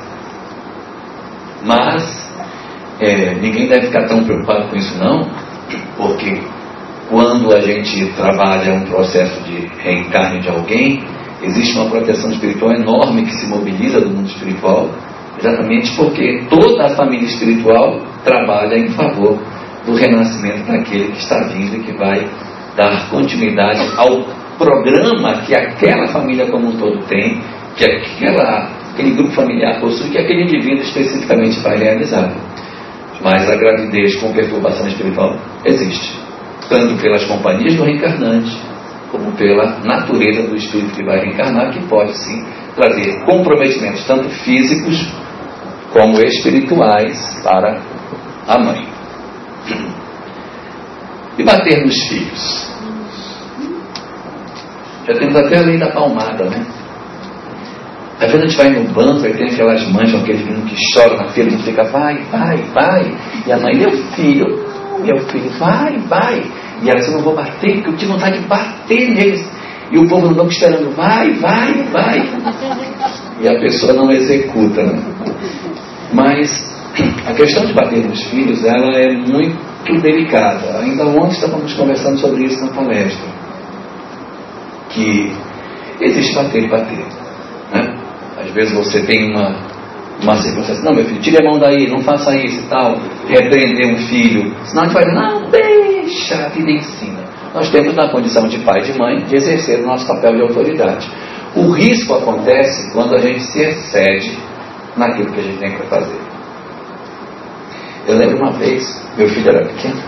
[1.64, 2.26] Mas
[3.00, 5.30] é, ninguém deve ficar tão preocupado com isso não,
[5.98, 6.42] porque
[7.10, 11.04] quando a gente trabalha um processo de reencarne de alguém,
[11.42, 14.90] existe uma proteção espiritual enorme que se mobiliza do mundo espiritual,
[15.38, 19.40] exatamente porque toda a família espiritual trabalha em favor
[19.86, 22.28] do renascimento daquele que está vindo e que vai
[22.76, 24.26] dar continuidade ao
[24.58, 27.42] programa que aquela família como um todo tem,
[27.76, 32.32] que aquela, aquele grupo familiar possui, que aquele indivíduo especificamente vai realizar.
[33.22, 36.26] Mas a gravidez com perturbação espiritual existe
[36.70, 38.58] tanto pelas companhias do reencarnante,
[39.12, 42.44] como pela natureza do espírito que vai reencarnar, que pode sim
[42.76, 45.08] trazer comprometimentos tanto físicos
[45.94, 47.82] como espirituais para
[48.48, 48.95] a mãe.
[51.38, 52.76] E bater nos filhos.
[55.08, 56.66] Já temos até a lei da palmada, né?
[58.20, 60.76] Às vezes a gente vai no banco, e tem aquelas mães com aquele menino que
[60.94, 63.18] chora na fila, a gente fica, vai, vai, vai.
[63.46, 64.66] E a mãe, meu filho,
[65.04, 66.44] meu filho, vai, vai.
[66.82, 69.46] E ela disse, não vou bater, porque eu tive vontade de bater neles.
[69.92, 72.30] E o povo no banco esperando, vai, vai, vai.
[73.42, 74.82] E a pessoa não executa.
[74.82, 75.04] Né?
[76.14, 76.74] Mas
[77.28, 79.58] a questão de bater nos filhos, ela é muito
[79.94, 80.80] delicada.
[80.80, 83.30] Ainda ontem estávamos conversando sobre isso na palestra.
[84.90, 85.32] Que
[86.02, 87.06] existe bater e bater.
[87.74, 87.98] Né?
[88.44, 89.76] Às vezes você tem uma
[90.22, 93.94] uma circunstância, não, meu filho, tire a mão daí, não faça isso e tal, repreender
[93.94, 97.26] um filho, senão a gente vai não, deixa, a vida ensina.
[97.54, 100.42] Nós temos na condição de pai e de mãe de exercer o nosso papel de
[100.42, 101.10] autoridade.
[101.56, 104.38] O risco acontece quando a gente se excede
[104.98, 106.35] naquilo que a gente tem para fazer.
[108.08, 108.84] Eu lembro uma vez,
[109.18, 110.02] meu filho era pequeno,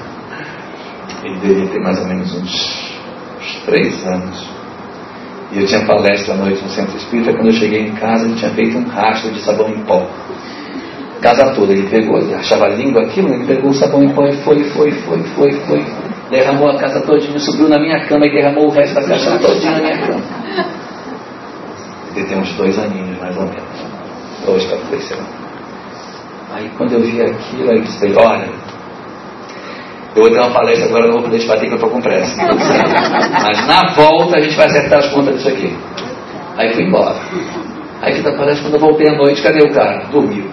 [1.23, 2.93] ele deveria ter mais ou menos uns,
[3.39, 4.57] uns três anos.
[5.51, 7.33] E eu tinha palestra à noite no centro espírita.
[7.33, 10.07] Quando eu cheguei em casa, ele tinha feito um rastro de sabão em pó.
[11.21, 14.33] Casa toda, ele pegou, ele achava língua aquilo, ele pegou o sabão em pó e
[14.43, 15.85] foi, foi, foi, foi, foi.
[16.29, 19.71] Derramou a casa todinha, subiu na minha cama e derramou o resto da casa todinha
[19.71, 20.23] na minha cama.
[22.15, 23.63] Ele tem uns dois aninhos, mais ou menos.
[24.45, 25.46] Dois para três, lá.
[26.57, 28.49] Aí quando eu vi aquilo, aí eu disse, olha,
[30.15, 32.01] eu vou ter uma palestra agora, não vou poder te bater que eu estou com
[32.01, 32.35] pressa.
[33.43, 35.77] Mas na volta a gente vai acertar as contas disso aqui.
[36.57, 37.15] Aí fui embora.
[38.01, 40.05] Aí que da palestra, quando eu voltei à noite, cadê o cara?
[40.11, 40.49] Dormiu.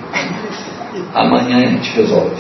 [1.14, 2.36] Amanhã a gente resolve.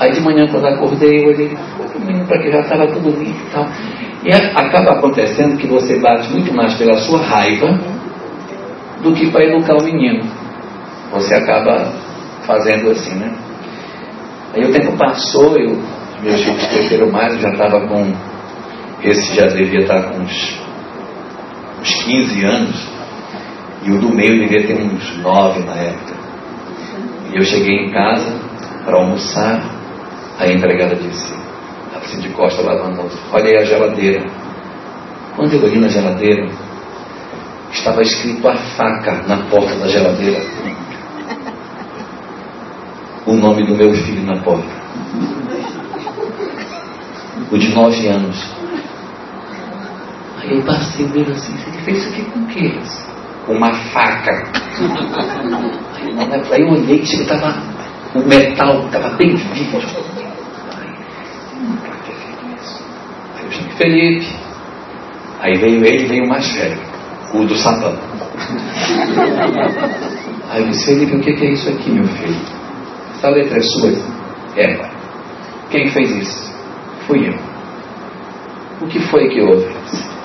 [0.00, 1.56] Aí de manhã, quando acordei, eu olhei
[2.04, 3.68] menino para que já estava tudo limpo e tal.
[4.24, 7.78] E acaba acontecendo que você bate muito mais pela sua raiva
[9.00, 10.24] do que para educar o menino.
[11.12, 12.09] Você acaba
[12.50, 13.32] fazendo assim, né?
[14.52, 15.78] Aí o tempo passou, eu
[16.22, 18.12] meus filhos cresceram mais, eu já estava com.
[19.02, 20.60] Esse já devia estar com uns,
[21.80, 22.88] uns 15 anos,
[23.82, 26.14] e o do meio devia ter uns 9 na época.
[27.32, 28.38] E eu cheguei em casa
[28.84, 29.62] para almoçar,
[30.38, 31.32] a empregada disse,
[31.96, 34.26] assim de costa lavando olha aí a geladeira.
[35.36, 36.50] Quando eu olhei na geladeira,
[37.72, 40.42] estava escrito a faca na porta da geladeira.
[43.26, 44.80] O nome do meu filho na porta
[47.50, 48.36] o de nove anos.
[50.38, 52.72] Aí eu passei dele assim, você fez isso aqui com o quê?
[53.46, 54.44] Com uma faca.
[56.52, 57.62] Aí, eu olhei que estava
[58.14, 59.78] o metal estava bem vivo.
[63.36, 64.26] Aí, eu chamei Felipe.
[65.40, 66.78] Aí veio ele, veio o mais velho,
[67.34, 67.96] o do sabão.
[70.50, 72.59] Aí eu disse, Felipe, o que é isso aqui, meu filho?
[73.20, 73.92] Essa letra é sua?
[74.56, 74.80] É.
[75.70, 76.54] Quem fez isso?
[77.06, 77.34] Fui eu.
[78.80, 79.68] O que foi que houve?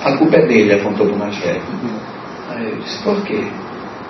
[0.02, 1.62] A culpa é dele, apontou para o mais velho.
[2.52, 3.44] Aí eu disse, por quê?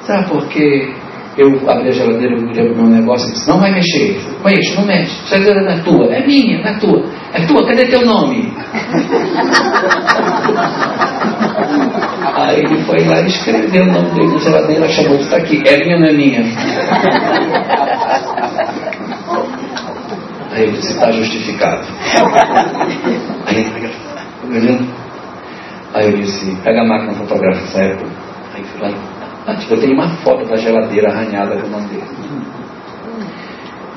[0.04, 0.94] Sabe por quê?
[1.38, 4.18] eu abri a geladeira, olhei o meu negócio e disse, não vai mexer.
[4.44, 5.34] Mexe, não mexe.
[5.34, 7.04] A geladeira não é tua, é minha, não é tua.
[7.34, 8.54] É tua, cadê teu nome?
[12.36, 15.84] Aí ele foi lá e escreveu o nome dele na geladeira, chamou, está aqui, é
[15.84, 16.42] minha, não é minha.
[20.56, 21.86] Aí ele disse, está justificado.
[23.46, 23.92] Aí,
[24.48, 24.88] olhando.
[25.94, 28.10] Aí eu disse, pega a máquina fotográfica dessa época.
[28.54, 29.16] Aí fui lá
[29.48, 32.04] ah, tipo, eu tenho uma foto da geladeira arranhada com o nome dele.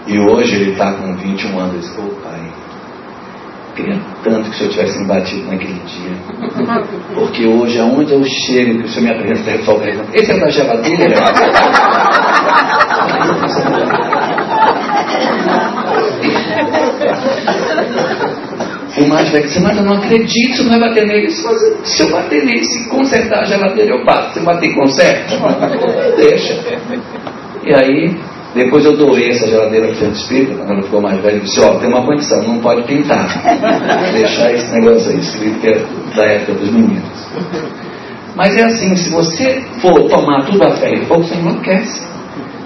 [0.06, 1.74] E hoje ele está com 21 anos.
[1.74, 2.52] Eu disse, ô oh, pai,
[3.74, 6.12] queria tanto que o senhor tivesse me batido naquele dia.
[7.14, 11.14] Porque hoje, aonde eu chego, que o senhor me apresenta refogado, esse é da geladeira?
[18.96, 21.30] O mais velho disse, mas eu não acredito, não vai bater nele.
[21.30, 24.32] Se eu bater nele, se consertar a geladeira, eu bato.
[24.32, 25.34] Se eu bater conserta,
[26.16, 26.58] deixa.
[27.64, 28.16] E aí,
[28.54, 31.40] depois eu doei essa geladeira para o centro espírita, quando ela ficou mais velha, e
[31.40, 33.28] disse, ó, oh, tem uma condição, não pode pintar.
[34.12, 35.84] Deixar esse negócio aí escrito que é
[36.16, 37.28] da época dos meninos.
[38.34, 42.17] Mas é assim, se você for tomar tudo a fé e fogo, você enlouquece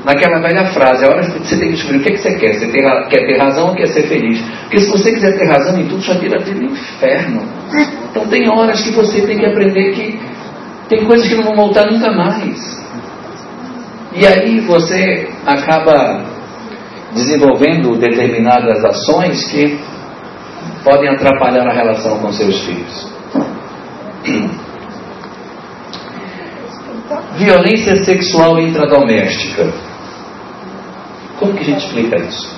[0.05, 2.35] naquela velha frase, a hora que você tem que descobrir o que, é que você
[2.39, 2.55] quer.
[2.55, 4.41] Você quer ter razão ou quer ser feliz?
[4.63, 7.43] Porque se você quiser ter razão em tudo, sua vida vira um inferno.
[8.11, 10.21] Então tem horas que você tem que aprender que
[10.89, 12.83] tem coisas que não vão voltar nunca mais.
[14.15, 16.23] E aí você acaba
[17.15, 19.79] desenvolvendo determinadas ações que
[20.85, 23.13] podem atrapalhar a relação com seus filhos.
[27.37, 29.92] Violência sexual intradoméstica.
[31.43, 32.57] Como que a gente explica isso?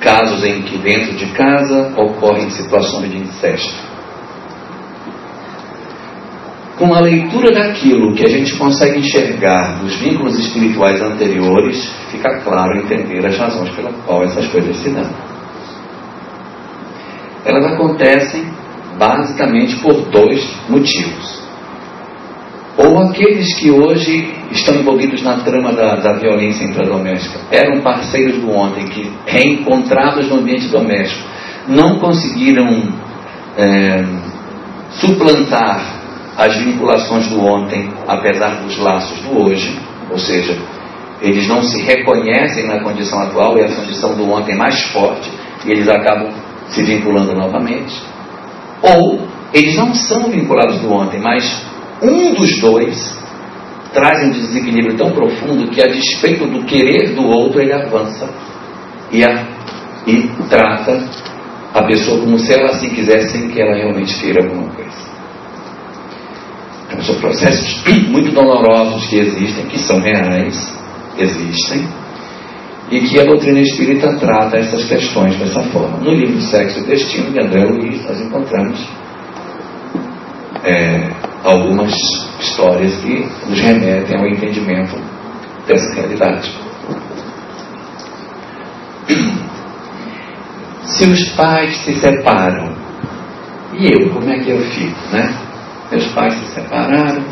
[0.00, 3.74] Casos em que dentro de casa ocorrem situações de incesto.
[6.78, 12.78] Com a leitura daquilo que a gente consegue enxergar dos vínculos espirituais anteriores, fica claro
[12.78, 15.10] entender as razões pelas quais essas coisas se dão.
[17.44, 18.46] Elas acontecem
[18.96, 21.35] basicamente por dois motivos
[22.76, 28.50] ou aqueles que hoje estão envolvidos na trama da, da violência intradoméstica, eram parceiros do
[28.50, 31.26] ontem, que reencontrados no ambiente doméstico,
[31.66, 32.82] não conseguiram
[33.56, 34.04] é,
[34.90, 35.96] suplantar
[36.36, 39.74] as vinculações do ontem, apesar dos laços do hoje,
[40.10, 40.56] ou seja,
[41.22, 45.30] eles não se reconhecem na condição atual e a condição do ontem é mais forte,
[45.64, 46.30] e eles acabam
[46.68, 48.02] se vinculando novamente.
[48.82, 51.64] Ou eles não são vinculados do ontem, mas
[52.02, 53.16] um dos dois
[53.92, 58.28] traz um desequilíbrio tão profundo que, a despeito do querer do outro, ele avança
[59.10, 59.46] e, a,
[60.06, 61.02] e trata
[61.72, 65.16] a pessoa como se ela assim quisesse, sem que ela realmente queira alguma coisa.
[66.86, 70.72] Então, são processos muito dolorosos que existem, que são reais,
[71.18, 71.88] existem,
[72.90, 75.98] e que a doutrina espírita trata essas questões dessa forma.
[75.98, 78.86] No livro Sexo e Destino de André Luiz, nós encontramos
[80.62, 81.10] é,
[81.46, 81.94] algumas
[82.40, 84.96] histórias que nos remetem ao entendimento
[85.66, 86.52] dessa realidade.
[90.84, 92.74] Se os pais se separam,
[93.74, 95.36] e eu, como é que eu fico, né?
[95.90, 97.22] Meus pais se separaram,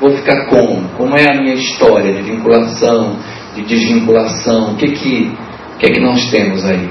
[0.00, 0.88] vou ficar como?
[0.90, 3.16] Como é a minha história de vinculação,
[3.54, 4.72] de desvinculação?
[4.72, 5.32] O que que,
[5.74, 6.88] o que, é que nós temos aí?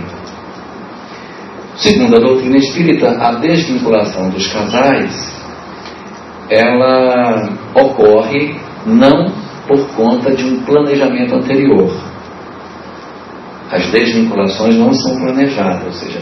[1.75, 5.40] Segundo a doutrina espírita, a desvinculação dos casais
[6.51, 9.31] ela ocorre não
[9.65, 11.89] por conta de um planejamento anterior.
[13.71, 16.21] As desvinculações não são planejadas, ou seja,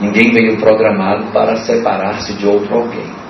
[0.00, 3.22] ninguém veio programado para separar-se de outro alguém.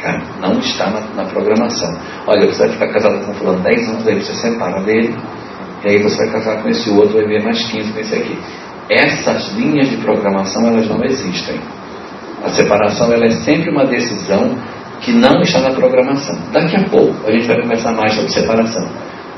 [0.00, 1.94] Cara, não está na, na, programação.
[2.26, 5.14] Olha, você vai ficar casado com fulano 10 anos, aí você separa dele,
[5.84, 8.38] e aí você vai casar com esse outro, vai ver mais 15 com esse aqui.
[8.88, 11.58] Essas linhas de programação, elas não existem.
[12.44, 14.56] A separação ela é sempre uma decisão
[15.00, 16.36] que não está na programação.
[16.52, 18.88] Daqui a pouco a gente vai conversar mais sobre separação,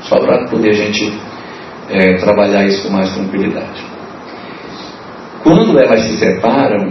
[0.01, 1.13] só para poder a gente
[1.89, 3.83] é, trabalhar isso com mais tranquilidade.
[5.43, 6.87] Quando elas se separam,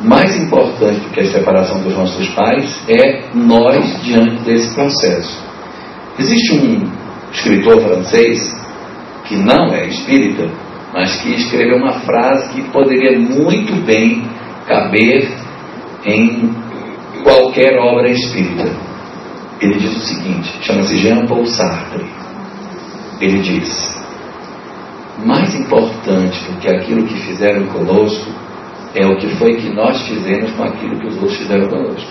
[0.00, 5.42] mais importante do que a separação dos nossos pais é nós diante desse processo.
[6.18, 6.92] Existe um
[7.32, 8.38] escritor francês
[9.24, 10.48] que não é espírita,
[10.92, 14.22] mas que escreveu uma frase que poderia muito bem
[14.66, 15.45] caber
[16.06, 16.54] em
[17.22, 18.70] qualquer obra espírita.
[19.60, 22.06] Ele diz o seguinte: chama-se Jean Paul Sartre.
[23.20, 23.96] Ele diz:
[25.24, 28.30] mais importante do que aquilo que fizeram conosco
[28.94, 32.10] é o que foi que nós fizemos com aquilo que os outros fizeram conosco.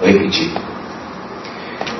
[0.00, 0.50] Vou repetir.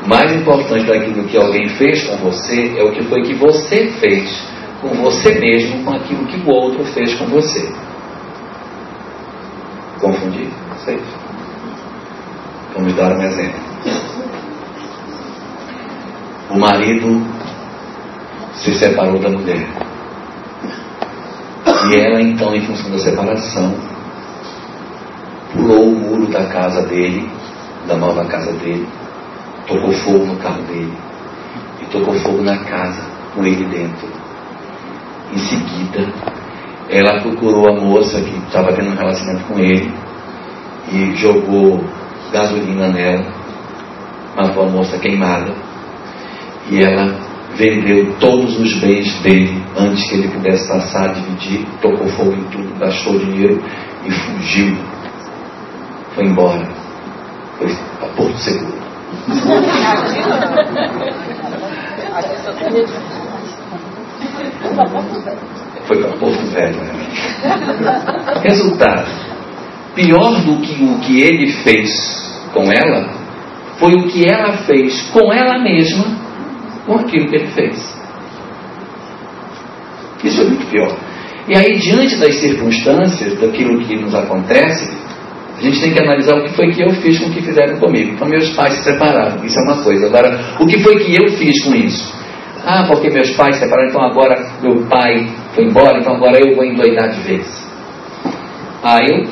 [0.07, 4.51] Mais importante daquilo que alguém fez com você é o que foi que você fez
[4.81, 7.71] com você mesmo com aquilo que o outro fez com você.
[10.01, 11.03] Confundi vocês?
[12.75, 13.61] Vamos dar um exemplo.
[16.49, 17.23] O marido
[18.55, 19.69] se separou da mulher.
[21.91, 23.75] E ela, então, em função da separação,
[25.53, 27.31] pulou o muro da casa dele,
[27.87, 28.89] da nova casa dele,
[29.67, 30.97] tocou fogo no carro dele
[31.83, 33.03] e tocou fogo na casa
[33.35, 34.09] com ele dentro.
[35.33, 36.40] Em seguida,
[36.91, 39.95] ela procurou a moça que estava tendo um relacionamento com ele
[40.93, 41.85] e jogou
[42.33, 43.33] gasolina nela,
[44.37, 45.55] matou a moça queimada
[46.69, 47.15] e ela
[47.55, 52.77] vendeu todos os bens dele antes que ele pudesse passar, dividir, tocou fogo em tudo,
[52.79, 53.63] gastou dinheiro
[54.05, 54.77] e fugiu.
[56.15, 56.69] Foi embora.
[57.57, 57.69] Foi
[58.01, 58.81] para Porto Seguro.
[65.91, 66.77] Foi para Porto Velho.
[66.77, 66.93] Né?
[68.47, 69.11] Resultado:
[69.97, 71.91] pior do que o que ele fez
[72.55, 73.11] com ela,
[73.77, 76.05] foi o que ela fez com ela mesma
[76.87, 78.01] com aquilo que ele fez.
[80.23, 80.97] Isso é muito pior.
[81.49, 84.97] E aí, diante das circunstâncias, daquilo que nos acontece,
[85.59, 87.81] a gente tem que analisar o que foi que eu fiz com o que fizeram
[87.81, 88.13] comigo.
[88.13, 90.07] Então, meus pais se separaram, isso é uma coisa.
[90.07, 92.15] Agora, o que foi que eu fiz com isso?
[92.65, 96.55] Ah, porque meus pais se separaram, então agora meu pai foi embora, então agora eu
[96.55, 97.71] vou endoidar de vez.
[98.83, 99.27] Ah, eu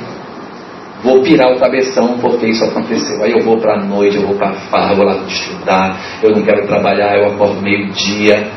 [1.02, 3.22] vou pirar o cabeção porque isso aconteceu.
[3.22, 6.30] Aí eu vou para a noite, eu vou para a farra, vou lá estudar, eu
[6.30, 8.50] não quero trabalhar, eu acordo meio-dia,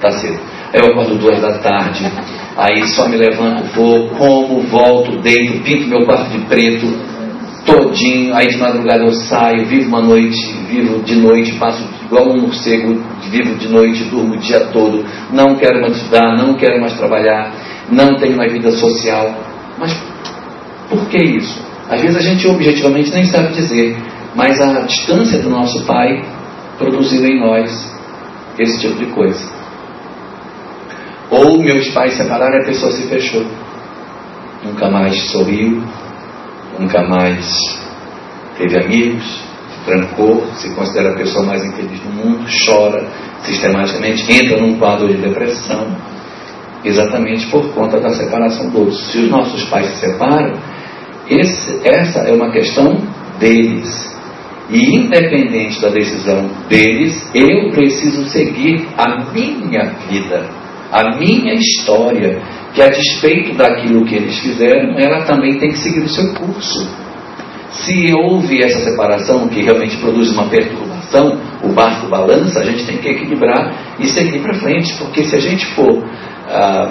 [0.00, 0.38] tá cedo.
[0.72, 2.04] Aí eu acordo duas da tarde,
[2.56, 6.86] aí só me levanto, vou, como, volto, deito, pinto meu quarto de preto,
[7.64, 10.36] todinho, aí de madrugada eu saio, vivo uma noite,
[10.68, 15.54] vivo de noite, passo igual um morcego, vivo de noite, durmo o dia todo, não
[15.56, 17.52] quero mais estudar, não quero mais trabalhar,
[17.90, 19.34] não tenho mais vida social.
[19.78, 19.94] Mas
[20.88, 21.62] por que isso?
[21.88, 23.96] Às vezes a gente objetivamente nem sabe dizer,
[24.34, 26.24] mas a distância do nosso pai
[26.78, 27.70] produziu em nós
[28.58, 29.58] esse tipo de coisa.
[31.30, 33.44] Ou meus pais separaram e a pessoa se fechou.
[34.64, 35.82] Nunca mais sorriu,
[36.78, 37.46] nunca mais
[38.56, 39.47] teve amigos,
[39.88, 43.06] se trancou, se considera a pessoa mais infeliz do mundo, chora
[43.42, 45.86] sistematicamente, entra num quadro de depressão,
[46.84, 48.94] exatamente por conta da separação do outro.
[48.94, 50.54] Se os nossos pais se separam,
[51.28, 52.96] esse, essa é uma questão
[53.38, 54.16] deles.
[54.70, 62.40] E independente da decisão deles, eu preciso seguir a minha vida a minha história,
[62.72, 66.88] que a despeito daquilo que eles fizeram, ela também tem que seguir o seu curso.
[67.70, 72.98] Se houve essa separação que realmente produz uma perturbação, o barco balança, a gente tem
[72.98, 76.04] que equilibrar e seguir para frente, porque se a gente for
[76.48, 76.90] ah,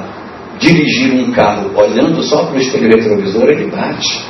[0.60, 4.24] dirigir um carro olhando só para o espelho retrovisor, ele bate.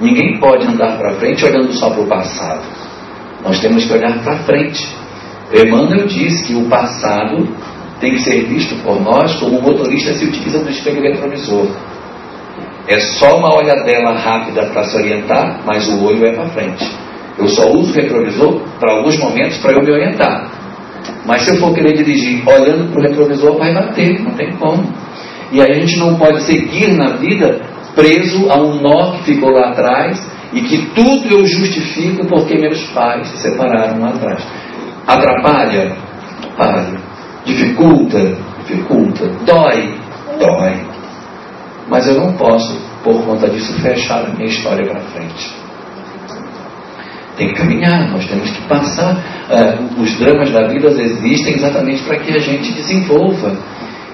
[0.00, 2.62] Ninguém pode andar para frente olhando só para o passado.
[3.42, 4.88] Nós temos que olhar para frente.
[5.52, 7.48] Emmanuel diz que o passado
[8.00, 11.66] tem que ser visto por nós como o motorista se utiliza do espelho retrovisor.
[12.88, 16.90] É só uma olhadela rápida para se orientar, mas o olho é para frente.
[17.36, 20.50] Eu só uso o retrovisor para alguns momentos para eu me orientar.
[21.26, 24.90] Mas se eu for querer dirigir olhando para o retrovisor, vai bater, não tem como.
[25.52, 27.60] E aí a gente não pode seguir na vida
[27.94, 30.18] preso a um nó que ficou lá atrás
[30.54, 34.46] e que tudo eu justifico porque meus pais se separaram lá atrás.
[35.06, 35.92] Atrapalha?
[36.56, 37.00] Atrapalha.
[37.44, 38.34] Dificulta?
[38.60, 39.28] Dificulta.
[39.44, 39.94] Dói?
[40.38, 40.87] Dói.
[41.88, 45.50] Mas eu não posso, por conta disso, fechar a minha história para frente.
[47.36, 49.14] Tem que caminhar, nós temos que passar.
[49.48, 53.56] Uh, os dramas da vida existem exatamente para que a gente desenvolva.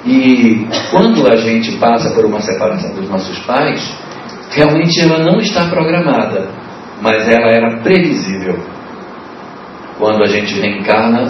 [0.05, 3.81] E quando a gente passa por uma separação dos nossos pais,
[4.51, 6.51] realmente ela não está programada,
[7.01, 8.59] mas ela era previsível.
[9.99, 11.23] Quando a gente reencarna,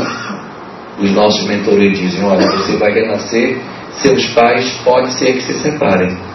[0.99, 3.61] os nossos mentores dizem: olha, você vai renascer,
[3.93, 6.34] seus pais pode ser que se separem.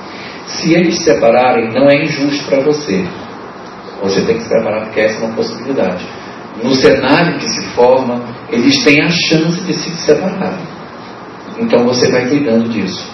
[0.50, 3.06] Se eles se separarem, não é injusto para você.
[4.02, 6.06] Você tem que se preparar porque essa é uma possibilidade.
[6.64, 10.58] No cenário que se forma, eles têm a chance de se separar.
[11.58, 13.06] Então você vai cuidando disso.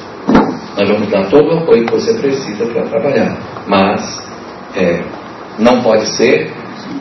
[0.77, 3.37] Nós vamos dar todo o apoio que você precisa para trabalhar.
[3.67, 4.23] Mas
[4.75, 5.01] é,
[5.57, 6.51] não pode ser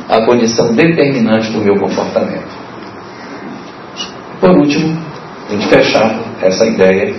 [0.09, 2.65] a condição determinante do meu comportamento.
[4.41, 4.97] Por último,
[5.49, 7.15] a gente fechar essa ideia,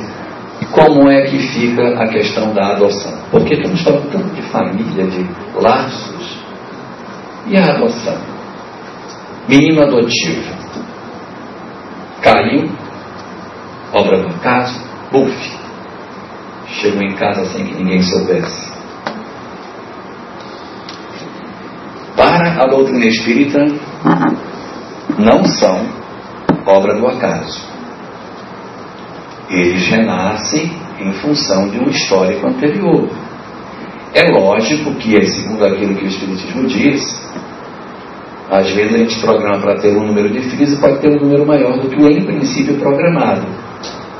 [0.71, 3.17] como é que fica a questão da adoção?
[3.31, 6.39] Porque estamos falando tanto de família, de laços,
[7.47, 8.35] e a adoção?
[9.47, 10.55] menino adotivo.
[12.21, 12.69] Caiu,
[13.93, 14.79] obra do acaso,
[15.11, 15.55] buf.
[16.67, 18.73] Chegou em casa sem que ninguém soubesse.
[22.15, 23.59] Para a doutrina espírita,
[25.19, 25.85] não são
[26.65, 27.64] obra do acaso.
[29.49, 33.09] Eles renascem em função de um histórico anterior.
[34.13, 37.21] É lógico que, segundo aquilo que o Espiritismo diz,
[38.49, 41.19] às vezes a gente programa para ter um número de filhos e pode ter um
[41.19, 43.47] número maior do que o em princípio programado.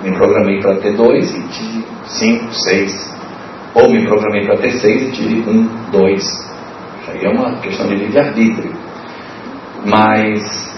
[0.04, 3.16] Me programei para ter dois e tive cinco, seis.
[3.74, 6.24] Ou me programei para ter seis e tive um, dois.
[6.24, 8.74] Isso aí é uma questão de livre-arbítrio.
[9.86, 10.76] Mas,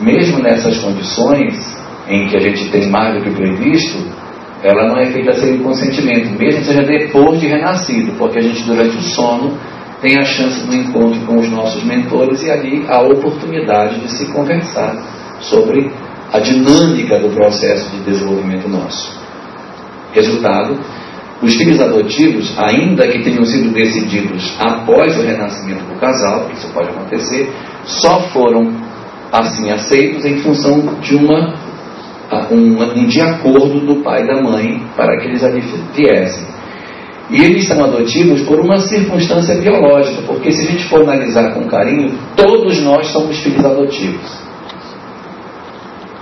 [0.00, 1.67] mesmo nessas condições
[2.08, 3.98] em que a gente tem mais do que previsto,
[4.62, 8.64] ela não é feita sem consentimento, mesmo que seja depois de renascido, porque a gente,
[8.64, 9.56] durante o sono,
[10.00, 14.26] tem a chance do encontro com os nossos mentores e ali a oportunidade de se
[14.32, 14.96] conversar
[15.40, 15.90] sobre
[16.32, 19.18] a dinâmica do processo de desenvolvimento nosso.
[20.12, 20.78] Resultado,
[21.42, 26.88] os filhos adotivos, ainda que tenham sido decididos após o renascimento do casal, isso pode
[26.90, 27.52] acontecer,
[27.84, 28.72] só foram
[29.32, 31.67] assim aceitos em função de uma
[32.50, 35.62] um, um de acordo do pai e da mãe para que eles ali
[35.94, 36.46] viessem.
[37.30, 41.68] E eles são adotivos por uma circunstância biológica, porque se a gente for analisar com
[41.68, 44.48] carinho, todos nós somos filhos adotivos.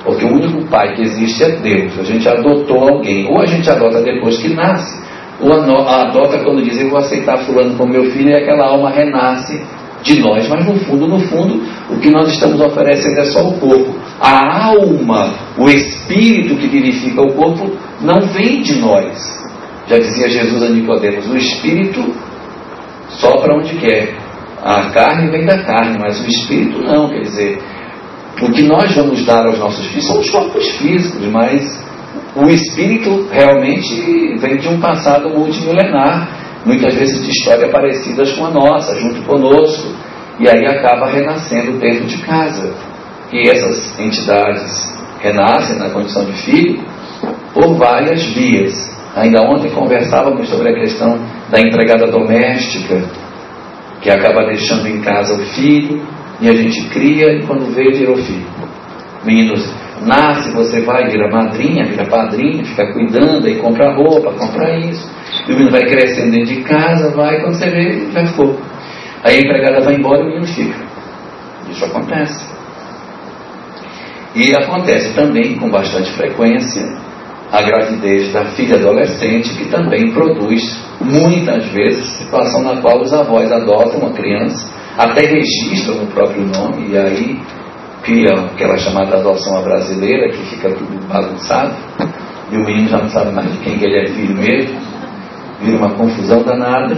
[0.05, 1.99] Porque o único pai que existe é Deus.
[1.99, 3.27] A gente adotou alguém.
[3.29, 5.01] Ou a gente adota depois que nasce,
[5.41, 9.61] ou adota quando diz eu vou aceitar fulano como meu filho e aquela alma renasce
[10.03, 10.49] de nós.
[10.49, 13.95] Mas no fundo, no fundo, o que nós estamos oferecendo é só o corpo.
[14.21, 17.71] A alma, o espírito que vivifica o corpo,
[18.01, 19.47] não vem de nós.
[19.89, 22.03] Já dizia Jesus a Nicodemos, o espírito
[23.09, 24.15] só para onde quer.
[24.63, 27.59] A carne vem da carne, mas o espírito não, quer dizer,
[28.43, 31.87] o que nós vamos dar aos nossos filhos são os corpos físicos, mas
[32.35, 36.29] o espírito realmente vem de um passado multimilenar,
[36.67, 39.89] muitas vezes de histórias parecidas com a nossa, junto conosco,
[40.41, 42.75] e aí acaba renascendo dentro de casa.
[43.33, 46.85] E essas entidades renascem na condição de filho
[47.55, 48.75] por várias vias.
[49.15, 53.03] Ainda ontem conversávamos sobre a questão da empregada doméstica,
[54.03, 56.03] que acaba deixando em casa o filho,
[56.41, 58.47] e a gente cria, e quando vê, virou filho.
[59.25, 65.16] Meninos, nasce, você vai, vira madrinha, vira padrinha, fica cuidando, aí compra roupa, compra isso.
[65.49, 68.59] E o menino vai crescendo dentro de casa, vai, quando você vê, já ficou.
[69.23, 70.85] Aí a empregada vai embora e o menino fica.
[71.71, 72.47] Isso acontece.
[74.35, 76.87] E acontece também, com bastante frequência,
[77.51, 83.51] a gravidez da filha adolescente, que também produz, muitas vezes, situação na qual os avós
[83.51, 84.69] adotam a criança,
[84.99, 87.41] até registram o próprio nome, e aí
[88.03, 91.75] criam aquela chamada adoção à brasileira, que fica tudo bagunçado,
[92.51, 94.79] e o menino já não sabe mais de quem ele é filho mesmo,
[95.61, 96.97] vira uma confusão danada,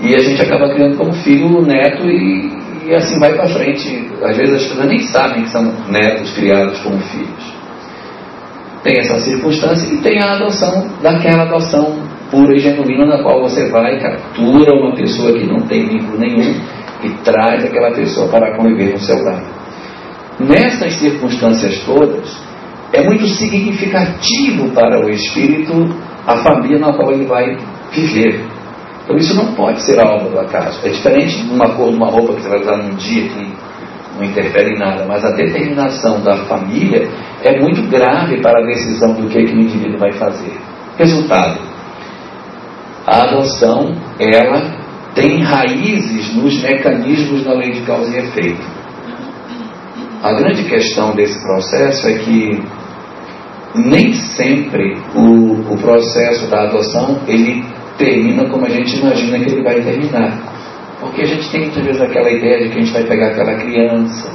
[0.00, 2.50] e a gente acaba criando como filho neto e,
[2.86, 4.10] e assim vai para frente.
[4.22, 7.60] Às vezes as pessoas nem sabem que são netos criados como filhos.
[8.82, 11.98] Tem essa circunstância e tem a adoção daquela adoção
[12.30, 16.54] pura e genuína na qual você vai, captura uma pessoa que não tem vínculo nenhum
[17.02, 19.42] e traz aquela pessoa para conviver no seu lar.
[20.38, 22.40] Nessas circunstâncias todas,
[22.92, 25.72] é muito significativo para o espírito
[26.32, 27.56] a família na qual ele vai
[27.92, 28.44] viver.
[29.04, 30.86] Então isso não pode ser a obra do acaso.
[30.86, 33.52] É diferente de uma cor de uma roupa que você vai usar num dia que
[34.16, 37.08] não interfere em nada, mas a determinação da família
[37.42, 40.52] é muito grave para a decisão do que, que o indivíduo vai fazer.
[40.96, 41.58] Resultado:
[43.06, 44.80] a adoção, ela
[45.14, 48.62] tem raízes nos mecanismos da lei de causa e efeito.
[50.22, 52.62] A grande questão desse processo é que
[53.74, 57.64] nem sempre o, o processo da adoção ele
[57.96, 60.38] termina como a gente imagina que ele vai terminar.
[61.00, 63.54] Porque a gente tem muitas vezes aquela ideia de que a gente vai pegar aquela
[63.54, 64.28] criança,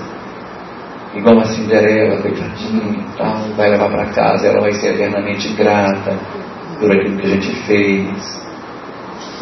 [1.16, 6.18] igual uma Cinderela, coitadinha e tal, vai levar para casa, ela vai ser eternamente grata
[6.80, 8.46] por aquilo que a gente fez.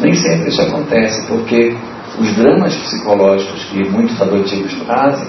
[0.00, 1.74] Nem sempre isso acontece, porque
[2.18, 5.28] os dramas psicológicos que muitos adotivos trazem,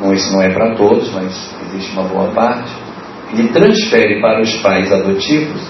[0.00, 2.72] bom, isso não é para todos, mas existe uma boa parte,
[3.32, 5.60] ele transfere para os pais adotivos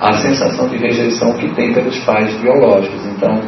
[0.00, 3.04] a sensação de rejeição que tem pelos pais biológicos.
[3.06, 3.40] Então,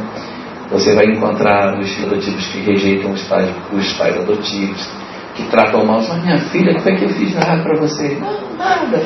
[0.69, 4.89] você vai encontrar os filhos adotivos que rejeitam os pais, os pais adotivos,
[5.35, 6.01] que tratam mal.
[6.01, 8.17] Só minha filha, o que foi que eu fiz nada para você?
[8.19, 9.03] Não, nada.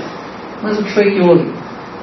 [0.62, 1.52] Mas o que foi que houve?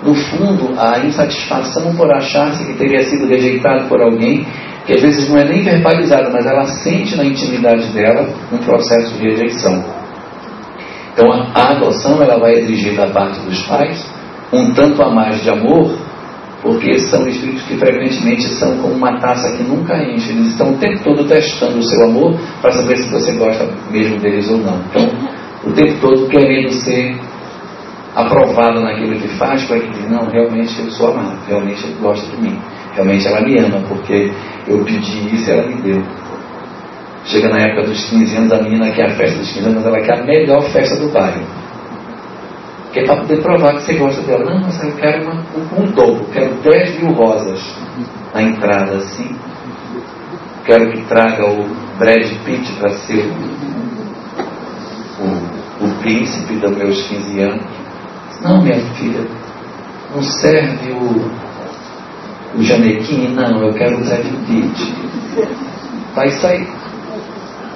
[0.02, 4.46] No fundo, a insatisfação por achar-se que teria sido rejeitado por alguém
[4.86, 9.14] que às vezes não é nem verbalizada, mas ela sente na intimidade dela um processo
[9.14, 9.82] de rejeição.
[11.14, 14.04] Então a, adoção ela vai exigir da parte dos pais
[14.52, 15.96] um tanto a mais de amor,
[16.60, 20.30] porque são espíritos que frequentemente são como uma taça que nunca enche.
[20.30, 24.18] Eles estão o tempo todo testando o seu amor para saber se você gosta mesmo
[24.18, 24.80] deles ou não.
[24.90, 25.08] Então,
[25.64, 27.16] o tempo todo querendo ser
[28.14, 32.24] aprovado naquilo que faz, para que diga, não, realmente eu sou amado, realmente ele gosta
[32.34, 32.58] de mim,
[32.92, 34.30] realmente ela me ama, porque
[34.68, 36.02] eu pedi isso e ela me deu.
[37.24, 39.86] Chega na época dos 15 anos, a menina quer a festa dos 15 anos, mas
[39.86, 41.42] ela quer a melhor festa do bairro.
[42.92, 44.44] Que é para poder provar que você gosta dela.
[44.44, 47.60] Não, mas eu quero uma, um, um dobro, quero 10 mil rosas
[48.34, 49.34] na entrada, assim.
[50.66, 51.64] Quero que traga o
[51.98, 53.26] Brad Pitt para ser
[55.18, 57.64] o, o príncipe dos meus 15 anos.
[58.42, 59.26] Não, minha filha,
[60.14, 61.30] não serve o,
[62.58, 64.94] o Janequim, não, eu quero o Brad Pitt.
[66.14, 66.83] Vai sair.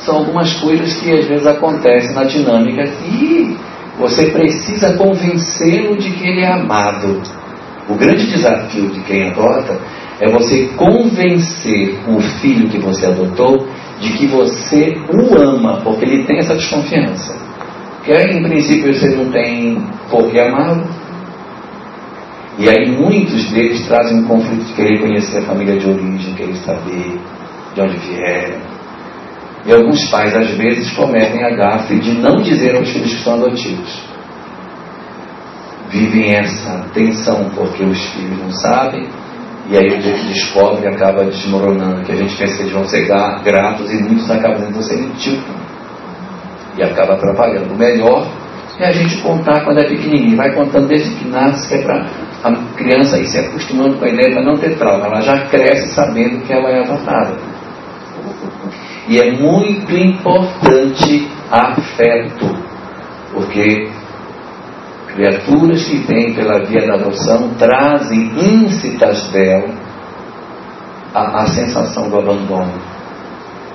[0.01, 3.57] São algumas coisas que às vezes acontecem na dinâmica e
[3.99, 7.21] você precisa convencê-lo de que ele é amado.
[7.89, 9.79] O grande desafio de quem adota
[10.21, 13.67] é você convencer o filho que você adotou
[14.01, 17.35] de que você o ama, porque ele tem essa desconfiança.
[18.05, 20.85] Que em princípio você não tem por que amá-lo.
[22.59, 26.57] E aí muitos deles trazem um conflito de querer conhecer a família de origem, querer
[26.57, 27.21] saber
[27.75, 28.78] de onde vieram.
[29.69, 33.35] E alguns pais, às vezes, cometem a gafe de não dizer aos filhos que são
[33.35, 34.01] adotivos.
[35.91, 39.07] Vivem essa tensão porque os filhos não sabem,
[39.69, 42.87] e aí o dia que descobre acaba desmoronando, que a gente pensa que eles vão
[42.87, 45.39] ser gratos e muitos acabam dizendo você mentiu.
[46.79, 47.75] E acaba atrapalhando.
[47.75, 48.27] O melhor
[48.79, 50.37] é a gente contar quando é pequenininho.
[50.37, 52.07] Vai contando desde que nasce, que é para
[52.45, 55.05] a criança ir se acostumando com a ideia para não ter trauma.
[55.09, 57.58] Ela já cresce sabendo que ela é adotada.
[59.09, 62.47] E é muito importante afeto,
[63.33, 63.91] porque
[65.15, 69.71] criaturas que vêm pela via da adoção trazem íncitas dela
[71.15, 72.75] a, a sensação do abandono,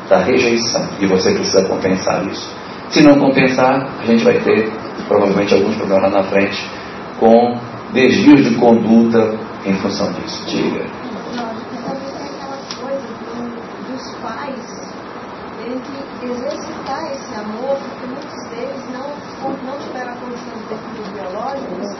[0.07, 2.55] da rejeição, e você precisa compensar isso.
[2.89, 4.71] Se não compensar, a gente vai ter
[5.07, 6.63] provavelmente alguns problemas na frente
[7.19, 7.57] com
[7.91, 10.45] desvios de conduta em função disso.
[10.45, 11.03] Diga.
[16.25, 19.09] exercitar esse amor, porque muitos deles não,
[19.65, 21.95] não tiveram a condição de ter filhos biológicos,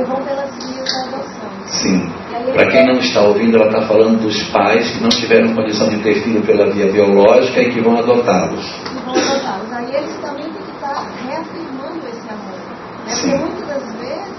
[0.00, 1.50] e vão pelas vias da adoção.
[1.66, 2.12] Sim.
[2.52, 5.98] Para quem não está ouvindo, ela está falando dos pais que não tiveram condição de
[5.98, 8.64] ter filho pela via biológica e que vão adotá-los.
[8.64, 9.72] Que vão adotá-los.
[9.72, 12.58] Aí eles também têm que estar reafirmando esse amor.
[13.06, 13.14] Né?
[13.14, 14.34] Porque muitas das vezes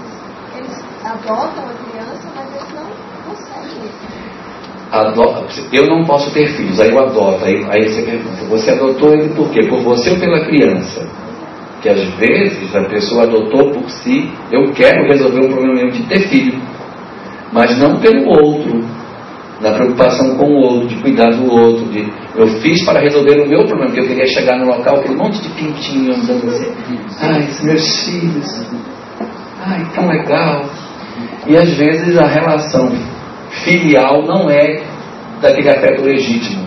[0.56, 2.86] eles adotam a criança, mas eles não
[3.26, 4.30] conseguem isso
[5.72, 7.44] eu não posso ter filhos, aí eu adoto.
[7.44, 9.60] Aí, aí você pergunta, você adotou ele por quê?
[9.68, 11.06] Por você ou pela criança?
[11.82, 16.28] Que às vezes a pessoa adotou por si, eu quero resolver um problema de ter
[16.28, 16.60] filho,
[17.52, 18.84] mas não pelo outro,
[19.60, 23.48] na preocupação com o outro, de cuidar do outro, de eu fiz para resolver o
[23.48, 26.72] meu problema, porque eu queria chegar no local, aquele monte de pintinho andando assim,
[27.20, 28.66] ai, meus filhos,
[29.64, 30.64] ai, tão legal.
[31.46, 32.92] E às vezes a relação
[33.64, 34.82] filial não é
[35.40, 36.64] daquele afeto legítimo.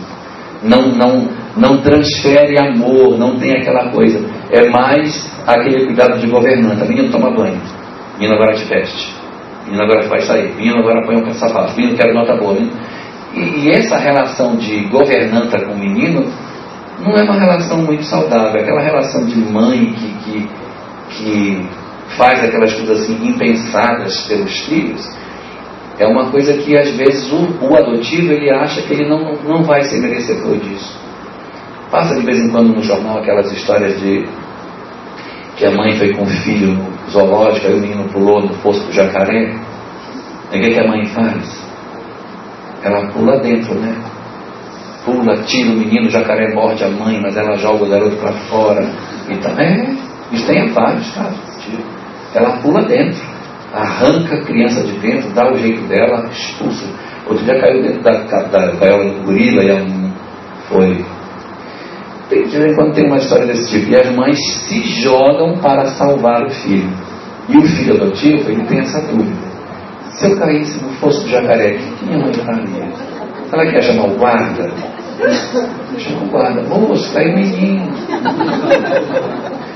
[0.64, 4.20] Não, não, não transfere amor, não tem aquela coisa.
[4.54, 6.86] É mais aquele cuidado de governanta.
[6.86, 7.60] Menino toma banho,
[8.20, 9.16] menino agora te veste,
[9.66, 12.54] menino agora vai sair, menino agora põe um sapato, menino quer nota boa.
[12.54, 12.72] Menino...
[13.34, 16.32] E, e essa relação de governanta com o menino
[17.00, 18.62] não é uma relação muito saudável.
[18.62, 20.50] Aquela relação de mãe que, que,
[21.10, 21.70] que
[22.16, 25.10] faz aquelas coisas assim impensadas pelos filhos
[25.98, 29.64] é uma coisa que às vezes o, o, adotivo ele acha que ele não, não
[29.64, 31.00] vai ser merecedor disso.
[31.92, 34.28] Passa de vez em quando no jornal aquelas histórias de
[35.56, 38.84] que a mãe foi com o filho no zoológico, aí o menino pulou no fosso
[38.86, 39.56] do jacaré.
[40.52, 41.64] E o que, que a mãe faz?
[42.84, 43.96] Ela pula dentro, né?
[45.06, 48.34] Pula, tira o menino, o jacaré morde a mãe, mas ela joga o garoto para
[48.34, 48.90] fora.
[49.30, 49.96] Então, é,
[50.32, 51.40] isso tem vários casos.
[52.34, 53.34] Ela pula dentro
[53.74, 56.86] arranca a criança de dentro, dá o jeito dela, expulsa.
[57.26, 59.86] Outro dia caiu dentro da, da gaiola do gorila e ela
[60.70, 61.06] foi.
[62.42, 63.92] De vez em quando tem uma história desse tipo.
[63.92, 66.90] E as mães se jogam para salvar o filho.
[67.50, 69.54] E o filho adotivo, ele tem essa dúvida.
[70.12, 72.88] Se eu caísse no fosso do jacaré, o que minha mãe faria?
[73.52, 74.72] Ela quer chamar o guarda?
[75.98, 76.62] Chama o guarda.
[76.64, 77.94] Moço, caiu o menino.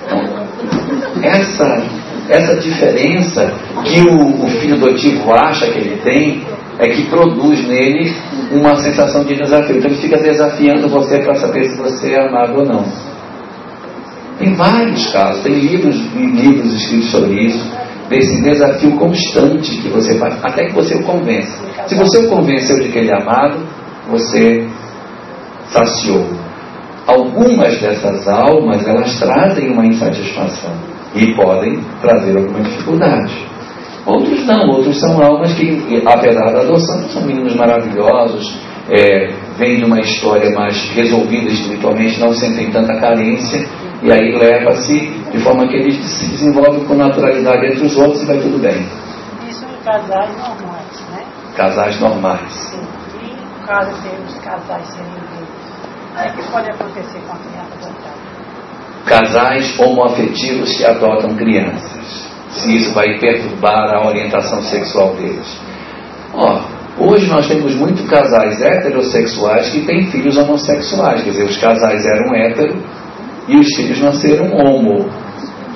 [0.06, 1.84] Então, essa
[2.30, 3.54] essa diferença
[3.86, 6.46] que o, o filho adotivo acha que ele tem
[6.80, 8.12] é que produz nele
[8.52, 9.78] uma sensação de desafio.
[9.78, 12.86] Então ele fica desafiando você para saber se você é amado ou não.
[14.38, 17.72] Tem vários casos, tem livros e livros escritos sobre isso,
[18.08, 21.58] desse desafio constante que você faz, até que você o convença.
[21.88, 23.58] Se você o convenceu de que ele é amado,
[24.10, 24.68] você
[25.70, 26.26] saciou.
[27.08, 30.74] Algumas dessas almas, elas trazem uma insatisfação
[31.16, 33.57] e podem trazer alguma dificuldade.
[34.08, 38.58] Outros não, outros são almas que, apesar da adoção, são meninos maravilhosos,
[38.90, 43.68] é, vêm de uma história mais resolvida espiritualmente, não sentem tanta carência,
[44.02, 44.98] e aí leva-se
[45.30, 48.88] de forma que eles se desenvolvem com naturalidade entre os outros e vai tudo bem.
[49.50, 51.26] Isso em casais normais, né?
[51.58, 52.54] Casais normais.
[52.54, 52.80] Sim.
[53.22, 53.92] E no caso
[54.26, 55.28] os casais serem
[56.16, 58.18] o é que pode acontecer com a criança adotada?
[59.06, 61.97] Casais homoafetivos que adotam crianças
[62.58, 65.60] se isso vai perturbar a orientação sexual deles.
[66.34, 66.62] Ó,
[67.00, 72.36] hoje nós temos muitos casais heterossexuais que têm filhos homossexuais, quer dizer, os casais eram
[72.36, 72.76] hétero
[73.48, 75.10] e os filhos nasceram homo.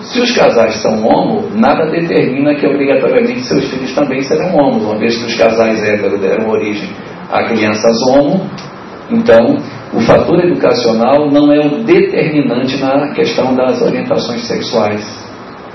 [0.02, 4.98] Se os casais são homo, nada determina que obrigatoriamente seus filhos também serão homos, uma
[4.98, 6.90] vez que os casais hétero deram origem
[7.32, 8.50] a crianças homo,
[9.10, 9.58] então
[9.94, 15.31] o fator educacional não é o determinante na questão das orientações sexuais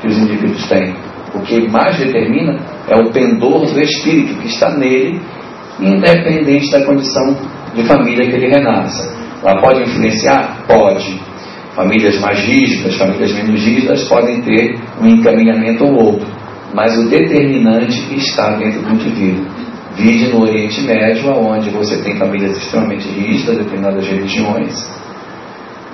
[0.06, 0.94] que os indivíduos têm.
[1.34, 5.20] O que mais determina é o pendor do espírito que está nele,
[5.80, 7.36] independente da condição
[7.74, 9.14] de família que ele renasça.
[9.44, 10.64] Ela pode influenciar?
[10.66, 11.20] Pode.
[11.74, 16.26] Famílias mais rígidas, famílias menos rígidas podem ter um encaminhamento ou outro,
[16.72, 19.44] mas o determinante está dentro do indivíduo.
[19.94, 24.86] Vide no Oriente Médio, onde você tem famílias extremamente rígidas, determinadas religiões,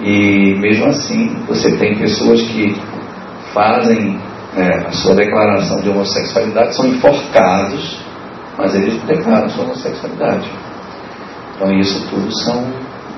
[0.00, 2.74] e mesmo assim você tem pessoas que
[3.52, 4.18] fazem
[4.56, 7.98] é, a sua declaração de homossexualidade são enforcados,
[8.58, 10.50] mas eles declaram sua homossexualidade.
[11.54, 12.66] Então isso tudo são,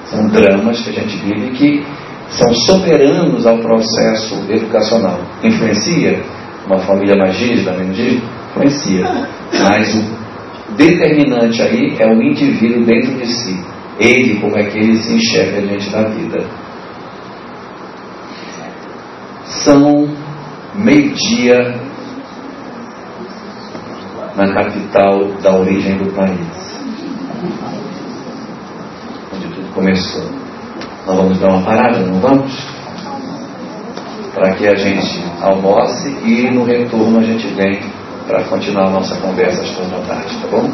[0.06, 1.86] são dramas que a gente vive que
[2.28, 5.18] são soberanos ao processo educacional.
[5.42, 6.22] Influencia
[6.66, 8.22] uma família mais rígida, menos rígida?
[8.50, 9.28] Influencia.
[9.62, 13.64] Mas o determinante aí é o indivíduo dentro de si.
[13.98, 16.44] Ele, como é que ele se enxerga diante da vida.
[19.44, 20.08] São
[20.74, 21.74] meio-dia,
[24.36, 26.80] na capital da origem do país,
[29.32, 30.24] onde tudo começou.
[31.06, 32.52] Nós vamos dar uma parada, não vamos?
[34.34, 37.80] Para que a gente almoce e no retorno a gente vem
[38.26, 40.70] para continuar a nossa conversa às três da tarde, tá bom?